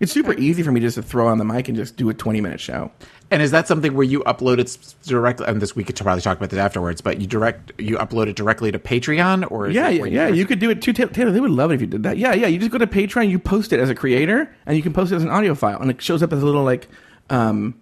[0.04, 2.14] It's super easy for me just to throw on the mic and just do a
[2.14, 2.92] 20 minute show.
[3.30, 4.76] And is that something where you upload it
[5.06, 5.46] directly?
[5.46, 7.00] And this we could probably talk about that afterwards.
[7.00, 10.28] But you direct you upload it directly to Patreon, or is Yeah, yeah, yeah.
[10.28, 10.92] You could do it too.
[10.92, 12.18] Taylor, They would love it if you did that.
[12.18, 12.48] Yeah, yeah.
[12.48, 15.10] You just go to Patreon, you post it as a creator, and you can post
[15.10, 16.86] it as an audio file, and it shows up as a little like,
[17.30, 17.80] um,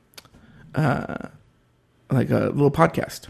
[0.76, 1.26] uh,
[2.08, 3.26] like a little podcast.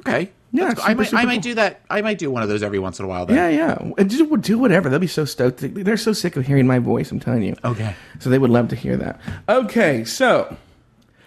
[0.00, 0.30] Okay.
[0.56, 1.42] Yeah, That's- I might, super I might cool.
[1.42, 1.80] do that.
[1.90, 3.26] I might do one of those every once in a while.
[3.26, 3.36] Then.
[3.36, 3.92] Yeah, yeah.
[3.98, 4.88] And just do whatever.
[4.88, 5.58] They'll be so stoked.
[5.60, 7.10] They're so sick of hearing my voice.
[7.10, 7.56] I'm telling you.
[7.64, 7.94] Okay.
[8.20, 9.20] So they would love to hear that.
[9.48, 10.56] Okay, so.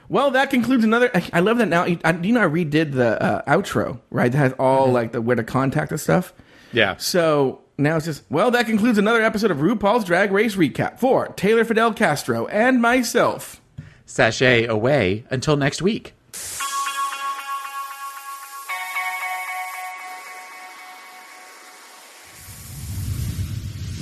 [0.07, 1.11] Well, that concludes another.
[1.33, 1.83] I- love that now.
[1.83, 4.31] I, you know, I redid the uh, outro, right?
[4.31, 6.33] That has all like the where to contact and stuff.
[6.73, 6.97] Yeah.
[6.97, 11.27] So now it's just, well, that concludes another episode of RuPaul's Drag Race Recap for
[11.29, 13.61] Taylor Fidel Castro and myself.
[14.05, 16.15] Sashay away until next week.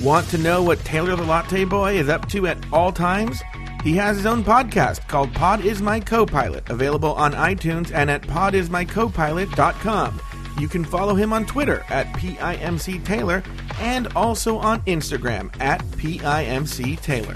[0.07, 3.41] Want to know what Taylor the Latte Boy is up to at all times?
[3.83, 8.21] He has his own podcast called Pod Is My Co-Pilot, available on iTunes and at
[8.21, 10.21] podismycopilot.com.
[10.61, 13.43] You can follow him on Twitter at PIMC Taylor
[13.79, 17.35] and also on Instagram at PIMC Taylor.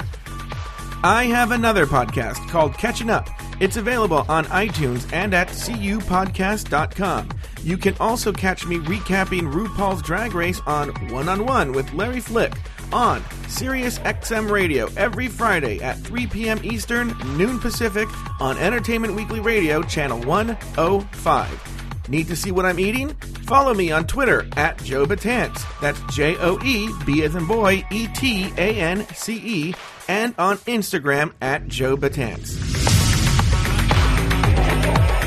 [1.03, 3.27] I have another podcast called Catching Up.
[3.61, 7.29] It's available on iTunes and at cupodcast.com.
[7.61, 12.21] You can also catch me recapping RuPaul's Drag Race on One on One with Larry
[12.21, 12.53] Flick
[12.91, 16.59] on Sirius XM Radio every Friday at 3 p.m.
[16.63, 18.09] Eastern, noon Pacific
[18.41, 22.09] on Entertainment Weekly Radio, channel 105.
[22.09, 23.09] Need to see what I'm eating?
[23.45, 25.63] Follow me on Twitter at Joe Betance.
[25.81, 29.75] That's J O E B as in boy E T A N C E,
[30.07, 32.90] and on Instagram at Joe Betance.
[34.81, 35.20] Thank you.